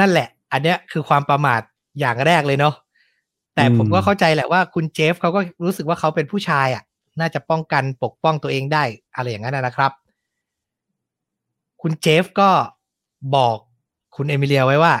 [0.00, 1.60] นั่นแหละ อันเนี้ยคือความประมาท
[2.00, 2.74] อย่างแรกเลยเนาะ
[3.54, 6.82] แต่ผมก็เข้าใจแหละว่าคุณเจฟเขาก็รู้สึกว่าเขาเป็นผู้ชายอะ่ะ
[7.20, 9.92] น่าจะป้องกันปกป้องตัวเองได้ อะไรอย่างนั้นนะนะครับ
[11.82, 12.50] คุณเจฟก็
[13.36, 13.56] บอก
[14.16, 14.94] คุณเอมิเลียไว้ว่า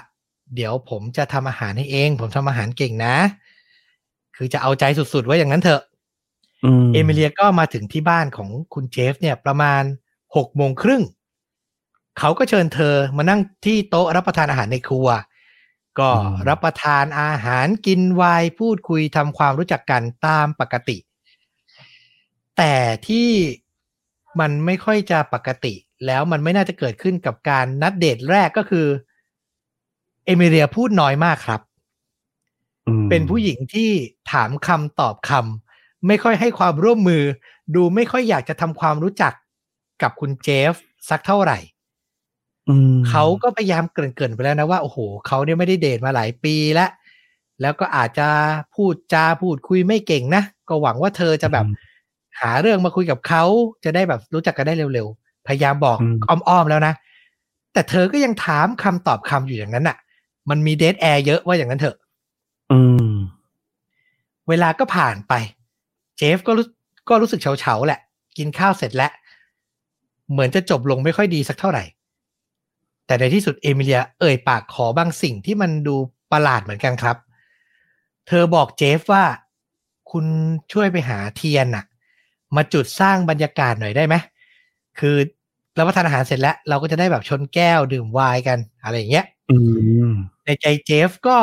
[0.54, 3.14] เดี๋ยวผมจะทำอาหารให้เอง ผมทำอาหารเก่งนะ
[4.36, 5.82] คือจะเอาใจสุดๆไว้อย่างนั้นเถอะ
[6.64, 9.82] อืมเอมิเลียก็มาถึงที่บ้านของคุณเจฟ เนี่ยประมาณ
[10.36, 11.02] หกโมงครึ่ง
[12.18, 15.08] เขาก็เชิญเธอมานั่งที่โต๊ะรับประทานอาหารในครัว
[15.98, 16.10] ก็
[16.48, 20.96] รับประทานอาหารกินไวน์พูดคุยทำความรู้จักกันตามปกติ
[22.56, 22.74] แต่
[23.08, 23.28] ที่
[24.40, 25.74] มันไม่ค่อยจะปกติ
[26.06, 28.86] แล้วมันไม่น่าจะเกิดขึ้นกับการนัดเดทแรกก็คือ
[30.24, 31.71] เอมิเลียพูดน้อยมากครับอืม
[33.10, 33.90] เป็นผู้หญิงที่
[34.32, 37.22] ถามคำตอบคำไม่ค่อยให้ความร่วมมือ
[37.74, 39.32] ดูไม่ค่อยอยากจะทำความรู้จัก
[40.02, 40.74] กับคุณเจฟ
[41.10, 41.58] สักเท่าไหร่
[42.68, 46.90] อืมเขาก็พยายามเกริ่นๆไปแล้วนะว่า โอ้โหเขาเนี่ยไม่ได้เดทมาหลายปีแล้ว
[47.60, 48.28] แล้วก็อาจจะ
[48.74, 51.66] พูดจาพูดคุยไม่เก่งนะ ก็หวังว่าเธอจะแบบ
[52.40, 53.44] หาเรื่องมาคุยกับเขา
[53.84, 56.94] จะได้แบบรู้จักกันได้เร็วๆ พยายามบอกอ้อมๆแล้วนะ
[57.72, 59.96] แต่เธอก็ยังถามคำตอบคำอยู่อย่างนั้นน่ะ
[60.50, 61.96] มันมีเดทแอร์เยอะว่าอย่างนั้นเถอะ
[62.72, 62.78] อื
[63.12, 63.14] ม
[64.48, 65.32] เวลาก็ผ่านไป
[66.16, 66.66] เจฟก็รู้
[67.08, 68.00] ก็รู้สึกเฉาๆแหละ
[68.38, 69.12] กินข้าวเสร็จแล้ว
[70.30, 71.84] เหมือนจะจบลงไม่ค่อยดีสักเท่าไหร่
[73.06, 75.96] แต่ในที่สุดเอมิเลียเอ่ยปากขอบางสิ่งที่มันดู
[76.32, 77.16] ประหลาดเหมือนกันครับ
[78.26, 79.24] เธอบอกเจฟว่า
[80.10, 80.24] คุณ
[80.72, 81.84] ช่วยไปหาเทียนน่ะ
[82.56, 84.14] มาจุดสร้างบรรยากาศหน่อยได้ไหม
[84.98, 85.16] คือ
[85.78, 89.56] รับประทานอาหารเสร็จแล้ว เราก็จะได้แบบชนแก้วดื่มไวน์กัน อะไรอย่างเงี้ยอื
[90.08, 90.12] ม
[90.44, 91.38] ในใจเจฟก็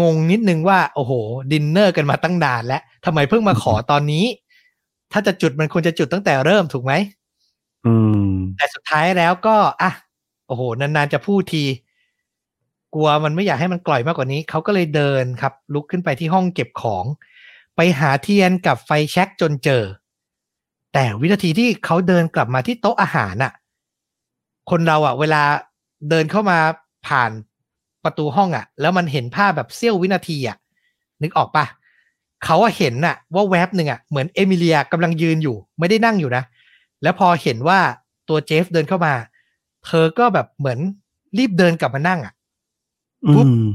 [0.00, 1.12] งงนิดนึงว่า โอ้โห
[1.52, 4.24] ดินเนอร์กันมาตั้งนานแล้วทำไมเพิ่งมาขอตอนนี้
[5.12, 6.92] ถ้าจะจุดมันควรจะจุดตั้งแต่เริ่มถูกไหม
[7.86, 7.94] อื
[8.26, 9.90] ม แต่สุดท้ายแล้วก็ อะ
[10.46, 11.64] โอ้โห นานๆจะพูดที
[12.94, 17.04] กลัวมันไม่อยากให้มันกร่อยมากกว่านี้ เขาก็เลยเดินครับ ลุกขึ้นไปที่ห้องเก็บของ
[17.76, 19.84] ไปหาเทียนกับไฟแช็กจนเจอ
[20.94, 23.52] แต่วินาทีที่เขาเดินกลับมาที่โต๊ะอาหารน่ะ
[24.70, 25.42] คนเราอะ เวลา
[26.10, 26.58] เดินเข้ามา
[27.06, 27.30] ผ่าน
[28.04, 30.56] ประตูห้องอะ แล้วมันเห็นภาพแบบเสี้ยววินาทีอะ
[31.22, 31.64] นึกออกปะ
[32.44, 36.42] เขาอะเห็นน่ะว่าแวบหนึ่งอะเหมือนเอมิเลียกำลังยืนอยู่ ไม่ได้นั่งอยู่นะ
[37.02, 37.78] แล้วพอเห็นว่า
[38.28, 39.14] ตัวเจฟเดินเข้ามา
[39.86, 40.78] เธอก็แบบเหมือน
[41.38, 42.32] รีบเดินกลับมานั่งอะ
[43.24, 43.68] อืปุ๊บม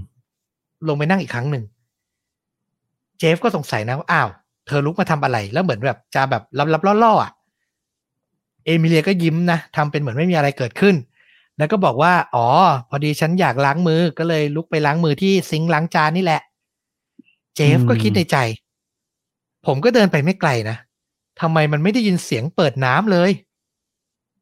[0.88, 1.64] ลงไปนั่งอีกครั้งหนึ่ง
[3.20, 4.30] เจฟก็สงสัยนะว่าอ้าว
[4.68, 7.32] เธอลุกมาทำอะไร แล้วเหมือนแบบจะแบบลับๆล่อๆอะ
[8.66, 10.96] เอมิเลียก็ยิ้มนะทำเป็นเหมือนไม่มีอะไรเกิดขึ้น
[11.58, 12.48] แล้วก็บอกว่า อ๋อ
[12.90, 16.42] พอดีฉันอยากล้างมือก็เลยลุกไปล้างมือที่ซิงค์ล้างจานนี่แหละ
[17.56, 18.38] เจฟก็คิดในใจ
[19.66, 20.78] ผมก็เดินไปไม่ไกลนะ
[21.42, 23.32] ทำไมมันไม่ได้ยินเสียงเปิดน้ำเลย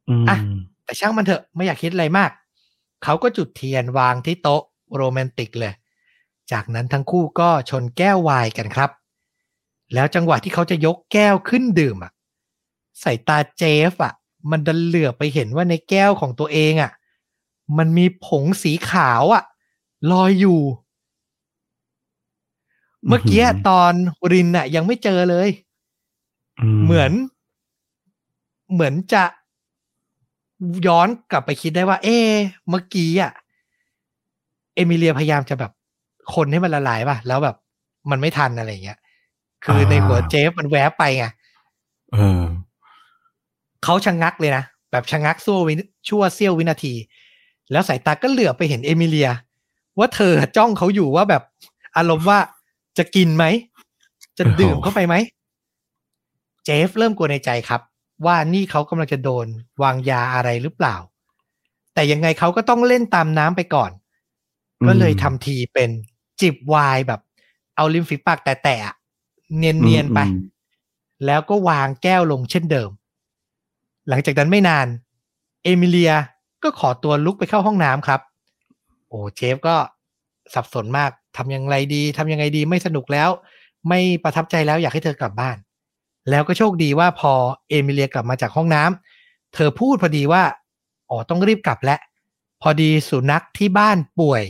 [0.10, 0.38] อืมอะ
[0.84, 2.32] แต่ช่างมันเถอะไม่อยากคิดอะไรมาก
[3.04, 4.62] เขาก็จุดเทียนวางที่โต๊ะ
[4.96, 5.74] โรแมนติกเลย
[6.52, 8.90] จากนั้นทั้งคู่ก็ชนแก้วไวน์กันครับ
[9.94, 12.12] แล้วจังหวะที่เขาจะยกแก้วขึ้นดื่มอะ
[13.04, 14.14] สายตาเจฟอะ
[14.52, 16.92] มันดันเหลือบไปเห็นว่าในแก้วของตัวเองอะ
[17.78, 19.44] มันมีผงสีขาวอะ
[20.12, 20.62] ลอยอยู่
[23.08, 23.94] เมื่อกี้ตอน
[24.32, 25.50] รินอะยังไม่เจอเลย
[26.84, 27.12] เหมือน
[28.74, 29.24] เหมือนจะ
[30.88, 32.32] ย้อนกลับไปคิดได้ว่า เอ๊ะ
[32.70, 33.32] เมื่อกี้อะ
[34.76, 35.72] เอมิเลียพยายามจะแบบ
[36.36, 37.56] คนให้มันละลายป่ะ แล้วแบบ
[38.12, 39.00] มันไม่ทันอะไรเงี้ย
[39.66, 41.26] คือในหัวเจฟมันแวบไปไง
[42.14, 42.44] เออ
[43.84, 45.74] เขาชะงงักเลยนะ แบบชะงงักสู้วิ
[46.10, 46.94] ชั่วเสี้ยววินาที
[47.72, 49.30] แล้วสายตาก็เหลือบไปเห็นเอมิเลีย
[50.00, 51.44] ว่าเธอจ้องเขาอยู่ว่าแบบ
[51.98, 52.40] อารมณ์ว่า
[52.98, 53.46] จะกินไหม
[54.38, 55.16] จะดื่มเข้าไปไหม
[56.66, 57.82] เจฟเริ่มกลัวในใจครับ
[58.26, 59.48] ว่านี่เขากำลังจะโดน
[59.84, 60.96] วางยาอะไรหรือเปล่า
[61.94, 63.92] แต่ยังไงเขาก็ต้องเล่นตามน้ำไปก่อน
[64.88, 65.90] ก็เลยทำทีเป็น
[66.42, 67.22] จิบไวน์แบบ
[67.76, 70.20] เอาริมฝีปากแตะๆเนียนๆไป
[71.26, 72.90] แล้วก็วางแก้วลงเช่นเดิม
[74.10, 74.88] หลังจากนั้นไม่นาน
[75.64, 76.14] เอมิเลีย
[76.64, 78.22] ก็ขอตัวลุกไปเข้าห้องน้ำครับ
[79.08, 79.76] โอ้เจฟก็
[80.54, 83.30] สับสนมากทำยังไงดีทำยังไงดีไม่สนุกแล้ว
[83.90, 85.58] ไม่ประทับใจแล้วอยากให้เธอกลับบ้าน
[86.30, 87.34] แล้วก็โชคดีว่าพอ
[87.70, 90.44] เอมิเลียกลับมาจากห้องน้ำเธอพูดพอดีว่า
[91.10, 92.00] อ๋อต้องรีบกลับแล้ว
[92.62, 94.44] พอดีสุนัขที่บ้านป่วย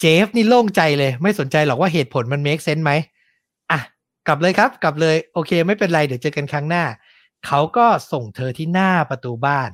[0.00, 2.92] เจฟนี่โล่งใจเลย ไม่สนใจหรอกว่าเหตุผลมันเมคเซนส์ไหม
[3.70, 3.80] อะ
[4.26, 6.84] กลับเลยครับ กลับเลย โอเค ไม่เป็นไร เดี๋ยวเจอกันครั้งหน้า
[7.46, 9.70] เขาก็ส่งเธอที่หน้าประตูบ้าน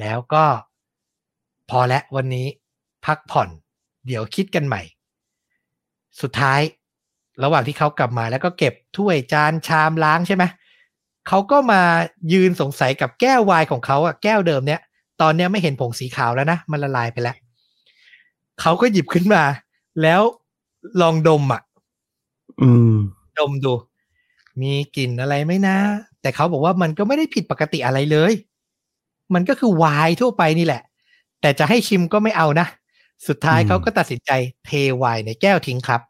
[0.00, 0.46] แล้วก็
[1.70, 2.46] พอแล้ววันนี้
[3.06, 3.48] พักผ่อน
[4.06, 4.82] เดี๋ยวคิดกันใหม่
[6.20, 6.60] สุดท้าย
[7.42, 10.44] ระหว่างที่เขากลับมาแล้วก็เก็บถ้วยจานชามล้างใช่ไหม
[11.28, 11.82] เขาก็มา
[12.32, 14.80] ยืนสงสัยกับแก้ววายของเขาอะแก้วเดิมเนี้ย
[15.20, 17.36] ตอนเนี้ยไม่เห็นผงสีขาวแล้วนะ มันละลายไปแล้ว
[18.60, 19.42] เขาก็หยิบขึ้นมา
[20.02, 20.22] แล้ว
[21.00, 21.62] ลองดมอะ
[22.60, 22.96] อืม
[23.38, 23.72] ดมดู
[24.60, 25.76] มีกลิ่นอะไรไหมนะ
[26.24, 28.32] แต่เขาบอกว่ามันก็ไม่ได้ผิดปกติอะไรเลย
[29.34, 30.82] มันก็คือวายทั่วไปนี่แหละ
[31.40, 32.66] แต่จะให้ชิมก็ไม่เอานะ
[33.26, 34.30] สุดท้ายเขาก็ตัดสินใจ
[34.66, 34.70] เท
[35.02, 36.00] วน์ในแก้วทิ้งครับ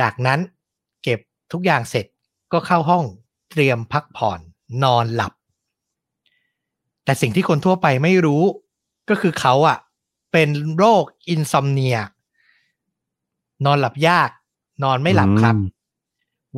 [0.00, 0.40] จากนั้น
[1.02, 1.20] เก็บ
[1.52, 2.06] ทุกอย่างเสร็จ
[2.52, 3.04] ก็เข้าห้อง
[3.50, 4.40] เตรียมพักผ่อน
[4.82, 5.32] นอนหลับ
[7.04, 8.42] แต่สิ่งที่คนทั่วไปไม่รู้
[9.08, 9.78] ก็คือเขาอะ
[10.32, 11.96] เป็นโรคอินซอมเนีย
[13.64, 14.30] นอนหลับยาก
[14.84, 15.54] นอนไม่หลับครับ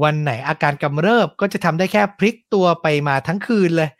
[0.02, 3.90] วันไหนอาการกำเริบก็จะทำได้แค่พลิกตัวไปมาทั้งคืนเลย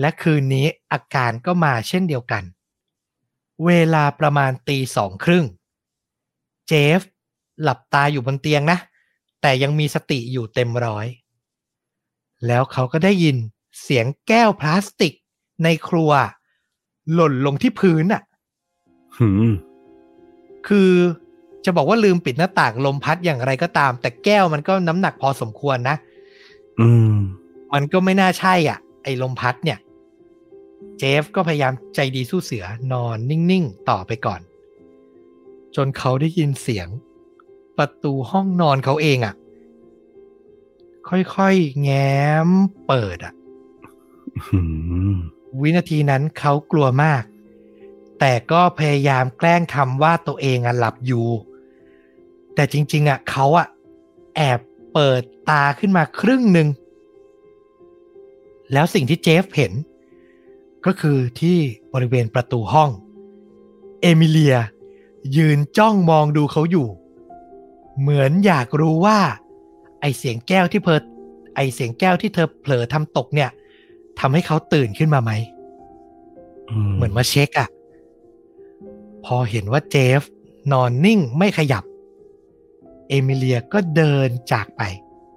[0.00, 2.42] และคืนนี้อาการก็มาเช่นเดียวกัน
[3.66, 5.44] เวลาประมาณตีสองครึ่ง
[6.68, 7.00] เจฟ
[7.62, 8.78] หลับตาอยู่บนเตียงนะ
[9.40, 11.06] แต่ยังมีสติอยู่เต็มร้อย
[12.46, 13.36] แล้วเขาก็ได้ยิน
[13.82, 15.12] เสียงแก้วพลาสติก
[15.64, 16.10] ในครัว
[17.12, 18.22] หล่นลงที่พื้นอะ
[19.16, 19.52] หืม
[20.68, 20.92] คือ
[21.64, 25.96] จะบอกว่าลืมปิดหน้าต่างลมพัดอย่างไรก็ตาม แต่แก้วมันก็น้ำหนักพอสมควรนะ
[26.80, 27.16] อืม
[27.72, 29.78] มันก็ไม่น่าใช่อะ ไอ้ลมพัดเนี่ย
[30.98, 34.40] เจฟก็พยายามใจดีสู้เสือนอนนิ่ง ๆ ต่อไปก่อน
[35.76, 36.88] จนเขาได้ยินเสียง
[37.78, 39.34] ประตูห้องนอนเขาเองอะ
[41.08, 42.48] ค่อย ๆ แง้ม
[42.86, 43.34] เปิดอะ
[44.46, 44.60] หื
[45.12, 45.14] ม
[45.60, 47.22] วินาทีนั้นเขากลัวมาก
[48.20, 51.26] แต่ก็พยายามแกล้งทำว่าตัวเองอะหลับอยู่
[52.54, 53.66] แต่จริง ๆอะเขาอะ
[54.36, 54.60] แอบ
[54.92, 56.68] เปิดตาขึ้นมาครึ่งหนึ่ง
[58.72, 59.72] แล้วสิ่งที่เจฟเห็น
[60.86, 61.58] ก็คือที่
[61.94, 62.90] บริเวณประตูห้อง
[64.00, 64.56] เอมิเลีย
[65.36, 66.88] ยืนจ้องมองดูเขาอยู่
[68.00, 69.18] เหมือนอยากรู้ว่า
[70.00, 71.00] ไอเสียงแก้วที่เพอ
[71.54, 73.50] ไอเสียงแก้วที่เธอเผลอทำตกเนี่ย
[74.20, 75.30] ทำให้เขาตื่นขึ้นมาไหม
[76.94, 77.68] เหมือนมาเช็คอะ
[79.24, 80.20] พอเห็นว่าเจฟ
[80.72, 81.84] นอนนิ่งไม่ขยับ
[83.12, 84.82] เอมิเลียก็เดินจากไป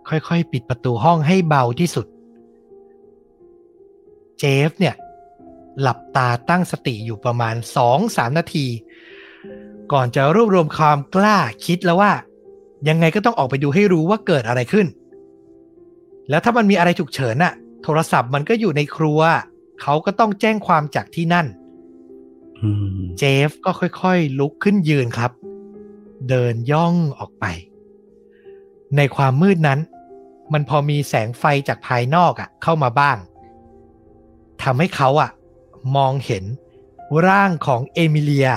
[0.09, 2.07] ค่อยๆ ปิดประตูห้องให้เบาที่สุด
[4.39, 4.95] เจฟเนี่ย
[5.81, 8.65] หลับตาตั้งสติอยู่ประมาณสองสามนาที
[9.91, 12.11] ก่อนจะรวบรวมความกล้าคิดแล้วว่า
[12.89, 14.87] ยังไงก็ต้องออกไปดูให้รู้ว่าเกิดอะไรขึ้น
[16.29, 17.53] แล้วถ้ามันมีอะไรฉุกเฉินน่ะ
[17.83, 19.19] โทรศัพท์มันก็อยู่ในครัว
[19.81, 21.47] เขาก็ต้องแจ้งความจากที่นั่น
[22.59, 25.31] อืมเจฟก็ค่อยๆ ลุกขึ้นยืนครับ
[26.29, 27.45] เดินย่องออกไป
[28.97, 29.79] ในความมืดนั้น
[30.53, 33.17] มันพอมีแสงไฟจากภายนอกอะเข้ามาบ้าง
[34.63, 35.31] ทำให้เขาอะ
[35.95, 36.43] มองเห็น
[37.27, 38.49] ร่างของเอมิเลีย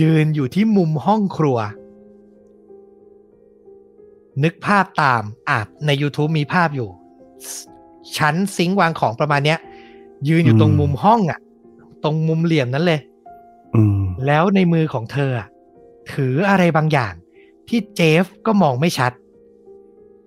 [0.00, 1.58] ยืนอยู่ที่มุมห้องครัว
[4.44, 6.88] นึกภาพตามอะใน YouTube มีภาพอยู่
[8.16, 9.58] ชั้นซิงค์วางของประมาณเนี้ย
[10.28, 11.40] ยืนอยู่ตรงมุมห้องอะ
[12.04, 13.00] ตรงมุมเหลี่ยมนั้นเลย
[13.74, 15.48] อืมแล้วในมือของเธออะ
[16.12, 17.14] ถืออะไรบางอย่าง
[17.68, 19.12] ที่เจฟก็มองไม่ชัด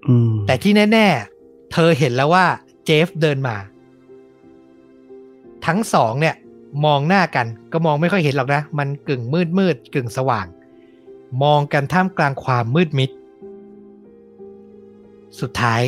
[0.08, 1.08] อืมแต่ที่แน่
[1.72, 2.46] เธอเห็นแล้วว่า
[2.86, 3.56] เจฟเดินมา
[5.66, 6.36] ทั้งสองเนี่ย
[6.86, 10.46] มองหน้ากันก็มองไม่ค่อยเห็นหรอกนะ มันกึ่งมืดมืดกึ่งสว่าง
[11.44, 13.10] มองกันท่ามกลางความมืดมิด
[15.40, 15.82] สุดท้าย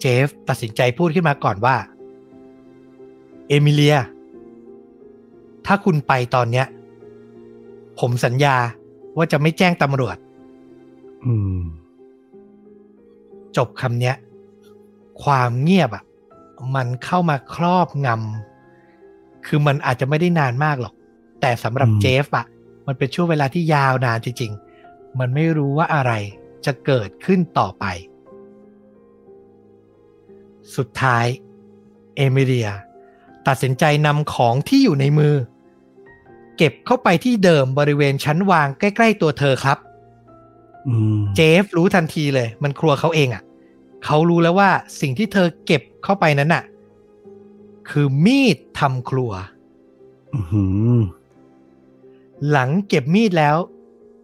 [0.00, 1.76] เจฟตัดสินใจพูดขึ้นมาก่อนว่า
[3.48, 3.98] เอมิเลีย
[5.66, 6.66] ถ้าคุณไปตอนเนี้ย
[8.00, 8.56] ผมสัญญา
[9.16, 10.16] ว่าจะไม่แจ้งตำรวจ
[11.26, 11.60] อืม
[13.56, 14.16] จบคำเนี้ย
[15.22, 16.04] ความเงียบอะ
[16.74, 20.94] มันเข้ามาครอบงำคือมันอาจจะไม่ได้นานมากหรอก
[21.40, 22.46] แต่สำหรับอืมเจฟอะ
[22.86, 26.12] มันเป็นช่วงเวลาที่ยาวนานจริงๆ มันไม่รู้ว่าอะไร
[26.66, 27.84] จะเกิดขึ้นต่อไป
[30.76, 31.26] สุดท้าย
[32.16, 32.70] เอมิเลีย
[33.46, 35.34] ตัดสินใจนำของที่อยู่ในมือ
[36.56, 39.78] เก็บเข้าไปที่เดิมบริเวณชั้นวางใกล้ๆตัวเธอครับ
[40.88, 43.42] อืมเจฟรู้ทันทีเลย มันครัวเขาเองอะ่ะ
[44.04, 46.64] เขารู้แล้วว่าสิ่งที่เธอเก็บเข้าไปนั้นน่ะ
[47.90, 49.32] คือมีดทำครัว
[50.34, 50.64] อื้อหื
[50.96, 50.98] อ
[52.50, 53.56] หลังเก็บมีดแล้ว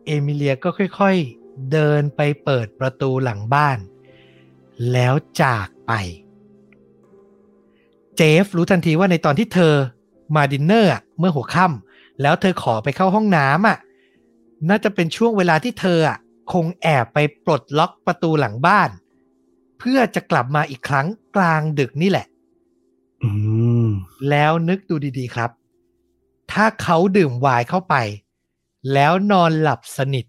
[0.07, 3.78] เอมิเลียก็ค่อยๆ เดินไปเปิดประตูหลังบ้าน
[4.93, 5.93] แล้วจากไป
[8.16, 9.74] เจฟรู้ทันทีว่าในตอนที่เธอ
[10.37, 11.91] มาดินเนอร์อะเมื่อหัวค่ำ
[12.23, 13.79] แล้วเธอขอไปเข้าห้องน้ำอะ
[14.68, 16.18] น่าจะเป็นช่วงเวลาที่เธออะ
[16.53, 18.91] คงแอบไปปลดล็อกประตูหลังบ้าน
[19.79, 21.07] เพื่อจะกลับมาอีกครั้ง
[21.37, 22.27] กลางดึกนี่แหละ
[23.23, 23.31] อื
[23.87, 23.89] ม
[24.31, 25.51] แล้วนึกดูดีๆครับ
[26.53, 27.95] ถ้าเขาดื่มไวน์เข้าไป
[28.93, 30.27] แล้วนอนหลับสนิท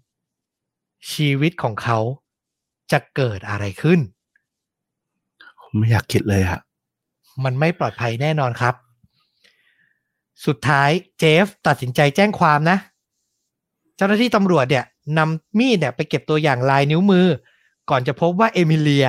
[1.12, 1.98] ชีวิตของเขา
[2.92, 4.00] จะเกิดอะไรขึ้น
[5.60, 6.60] ผมไม่อยากคิดเลยอะ
[7.44, 8.74] มันไม่ปลอดภัยแน่นอนครับ
[10.46, 12.78] สุดท้ายเจฟตัดสินใจแจ้งความนะ
[13.96, 14.84] เจ้าหน้าที่ตำรวจเนี่ย
[15.18, 17.26] นำมีดเนี่ยไปเก็บตัวอย่างลายนิ้วมือ
[17.90, 19.08] ก่อนจะพบว่าเอมิเลีย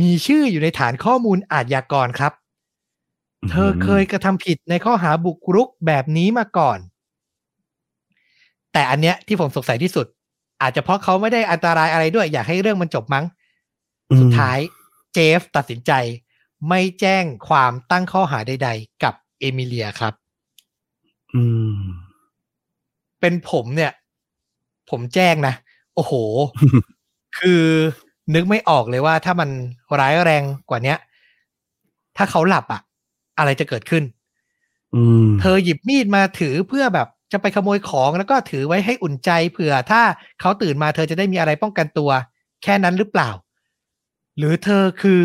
[0.00, 2.32] มีชื่ออยู่ในฐานข้อมูลอาชญากรครับ
[3.50, 6.78] เธอเคยกระทำผิดในข้อหาบุกรุกแบบนี้มาก่อน
[8.72, 10.06] แต่อันเนี้ยที่ผมสงสัยที่สุด
[10.62, 13.24] อาจจะเพราะเขาไม่ได้อันตรายอะไรด้วย อยากให้เรื่องมันจบมั้ง
[14.10, 14.58] อืมสุดท้าย
[15.14, 15.92] เจฟตัดสินใจ
[16.68, 20.14] ไม่แจ้งความตั้งข้อหาใด ๆ กับเอมิเลียครับ
[21.34, 21.42] อื
[21.74, 21.78] ม
[23.20, 23.92] เป็นผมเนี่ย
[24.90, 25.54] ผมแจ้งนะ
[25.94, 26.12] โอ้โห
[27.38, 27.62] คือ
[28.34, 29.48] นึกไม่ออกเลยว่าถ้ามัน
[30.00, 30.98] ร้ายแรงกว่าเนี้ย
[32.16, 32.80] ถ้าเขาหลับอะ
[33.38, 34.04] อะไรจะเกิดขึ้น
[34.94, 40.02] อืมเธอหยิบมีดมาถือเพื่อแบบจะไปขโมยของแล้วก็ถือไว้ให้อุ่นใจเผื่อถ้า
[40.40, 42.10] เขาตื่นมาเธอจะได้มีอะไรป้องกันตัว
[42.62, 43.30] แค่นั้นหรือเปล่า
[44.38, 45.22] หรือเธอคือ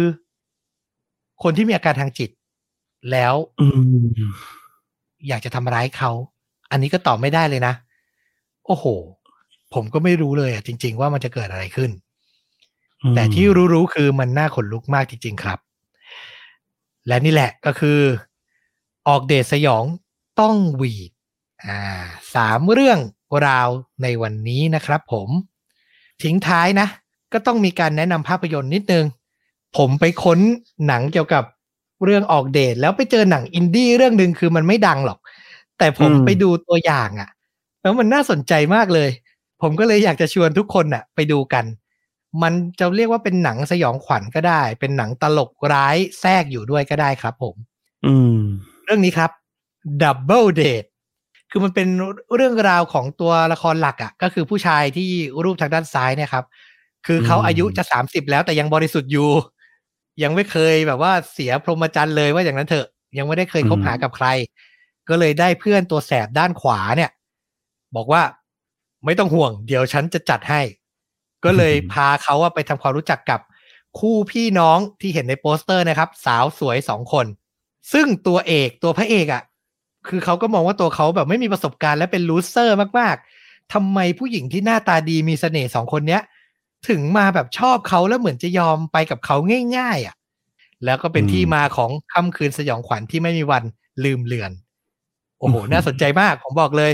[1.43, 2.29] คนที่มีอาการทางจิต
[3.11, 3.33] แล้ว
[5.19, 6.11] อืมอยากจะทำร้ายเขา
[6.71, 7.73] อันนี้ก็ตอบไม่ได้เลยนะ
[8.67, 8.85] โอ้โห
[9.73, 11.91] ผมก็ไม่รู้เลยอะจริง ๆ ว่ามันจะเกิดอะไรขึ้น
[13.15, 15.59] แต่ที่รู้ๆคือมันน่าขนลุกมากจริง ๆ ครับ
[17.07, 17.99] และนี่แหละก็คือ
[19.07, 19.83] ออกเดทสยอง
[20.39, 21.11] ต้องหวีด
[21.65, 21.79] อ่า
[22.35, 22.99] สามเรื่อง
[23.47, 23.69] ราว
[24.03, 25.29] ในวันนี้นะครับผม
[26.23, 26.87] ทิ้งท้ายนะ
[27.33, 29.05] ก็ต้องมีการแนะนำภาพยนตร์นิดนึง
[29.77, 30.39] ผมไปค้น
[30.87, 31.43] หนังเกี่ยวกับ
[32.03, 35.19] เรื่องออกเดทแล้วไปเจอหนังอินดี้เรื่องหนึ่งคือมันไม่ดังหรอก
[35.77, 37.29] แต่ผมอืมไปดูตัวอย่างอะ่ะ
[37.81, 39.09] แล้วมันน่าสนใจมากเลย
[39.61, 41.65] ผมก็เลยอยากจะชวนทุกคนน่ะ ไปดูกัน
[42.43, 47.55] มันจะเรียกว่าเป็นหนังสยองขวัญก็ได้ เป็นหนังตลกร้ายแทรกอยู่ด้วยก็ได้ครับ ผม
[48.05, 48.39] อืม
[48.85, 49.31] เรื่องนี้ครับ
[50.01, 50.89] Double Date
[51.51, 51.87] คือมันเป็น
[52.35, 55.09] เรื่องราวของตัวละครหลักอะ่ะ ก็คือผู้ชายที่
[55.43, 56.45] รูปทางด้านซ้ายเนี่ยครับ
[57.07, 59.29] คือเขาอืมอายุจะสามสิบแล้วแต่ยังบริสุทธิ์อยู่
[60.23, 64.27] ยังไม่เคยแบบว่าเสียพรหมจรรย์เลยว่าอย่างนั้นเถอะ ยังไม่ได้เคยคบหากับใคร
[65.09, 67.11] ก็เลยได้เพื่อนตัวแสบด้านขวาเนี่ย
[67.95, 68.21] บอกว่า
[69.05, 70.61] ไม่ต้องห่วง เดี๋ยวฉันจะจัดให้
[71.45, 73.39] ก็เลยพาเขาไปทำความรู้จักกับ
[73.99, 77.25] คู่พี่น้องที่เห็นในโปสเตอร์นะครับ สาวสวยสองคน
[77.93, 79.43] ซึ่งตัวเอกตัวพระเอกอะ่ะ
[80.07, 86.21] คือเขาก็มองว่าตัวเขาแบบไม่มีประสบการณ์และเป็น loser มากๆทำไมผู้หญิงที่หน้าตาดีมีเสน่ห์สองคนเนี้ย
[86.87, 89.35] ถึงมาแบบชอบเขาแล้วเหมือนจะยอมไปกับเขา
[89.77, 90.15] ง่าย ๆอะ
[90.85, 93.63] แล้วก็เป็นอืมที่มาของค่ำคืนสยองขวัญที่ไม่มีวัน
[94.03, 94.51] ลืมเลือน
[95.39, 96.91] โอ้โห น่าสนใจมาก ผมบอกเลย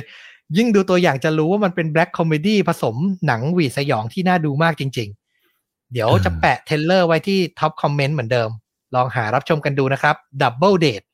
[0.58, 2.96] ยิ่งดูตัวอย่างจะรู้ว่ามันเป็นแบล็ c คอมเมดี้ผสม
[3.28, 5.10] หนังหวีดสยองที่น่าดูมากจริง
[5.50, 8.50] ๆ เดี๋ยวจะแปะ trailer ไว้ที่ top comment เหมือนเดิม
[8.96, 11.06] ลองหารับชมกันดูนะครับ Double Date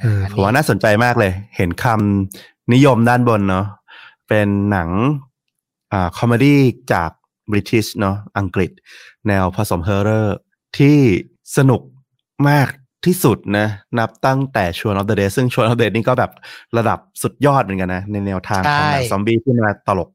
[0.00, 3.66] เออผมว่าน่าสนใจมากเลย เห็นคำนิยมด้านบนเนาะ
[4.28, 4.88] เป็นหนัง
[5.92, 6.58] อ่า comedy
[6.92, 7.10] จาก
[7.50, 8.70] British เนาะอังกฤษ
[9.28, 10.36] แนวผสม horror
[10.78, 10.98] ที่
[11.56, 11.82] สนุก
[12.48, 12.68] มาก
[13.06, 13.66] ที่สุดนะ
[13.98, 16.32] นับตั้งแต่ Shaun of the Dead ซึ่ง Shaun of the นี่ก็แบบ
[16.76, 20.10] ระดับสุดยอดเหมือนกันนะ ในแนวทางของหนังใช่ซอมบี้ที่มาตลก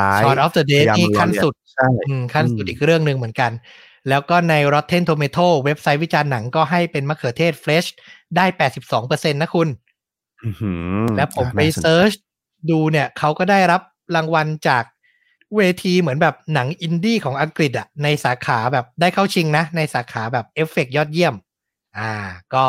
[0.00, 3.50] ร้าย Shaun of the Dead พยายามนี่ขั้นสุดใช่อืมขั้นสุดอืมอีกเรื่องหนึ่งเหมือนกัน
[4.08, 7.88] แล้วก็ใน Rotten Tomato เว็บไซต์วิจารณ์หนังก็ให้เป็นมะเขือเทศ Fresh
[8.36, 8.44] ได้
[8.92, 9.68] 82%นะคุณ
[10.44, 12.12] อื้อหือและผมไปน่าสนใจเซิร์ช
[12.70, 13.82] ดูเนี่ยเขาก็ได้รับ
[14.16, 14.84] รางวัลจาก
[15.56, 21.34] เวทีเหมือนแบบหนังอินดี้ของอังกฤษอะในสาขาแบบได้เข้าชิงนะ ในสาขาแบบเอฟเฟกยอดเยี่ยม
[21.98, 22.12] อ่า
[22.54, 22.64] ก็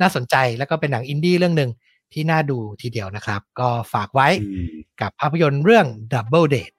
[0.00, 1.70] น่าสนใจแล้วก็เป็นหนังอินดี้เรื่องหนึ่ง
[2.12, 4.68] ที่น่าดูทีเดียวนะครับ ก็ฝากไว้อืม
[5.00, 6.74] กับภาพยนตร์เรื่อง Double Date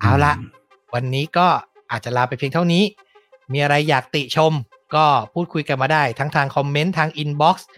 [0.00, 0.32] เอาละ
[0.94, 1.46] วันนี้ก็
[1.90, 2.84] อาจจะลาไปเพียงเท่านี้
[3.52, 4.52] มีอะไรอยากติชม
[4.94, 7.68] ก็พูดคุยกันมาได้ ทั้งทางคอมเมนต์ทาง inbox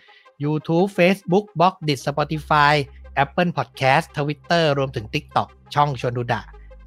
[0.45, 2.75] YouTube Facebook b l o g d i t Spotify
[3.23, 6.43] Apple Podcast Twitter รวมถึง TikTok ช่องชวนดูดะ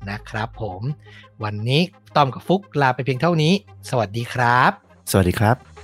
[0.09, 0.81] นะครับผม
[1.43, 1.81] วันนี้
[2.15, 3.53] ต้อมกับฟุกลาไปเพียงเท่านี้
[3.89, 4.71] สวัสดีครับ
[5.11, 5.78] สวัสดีครับ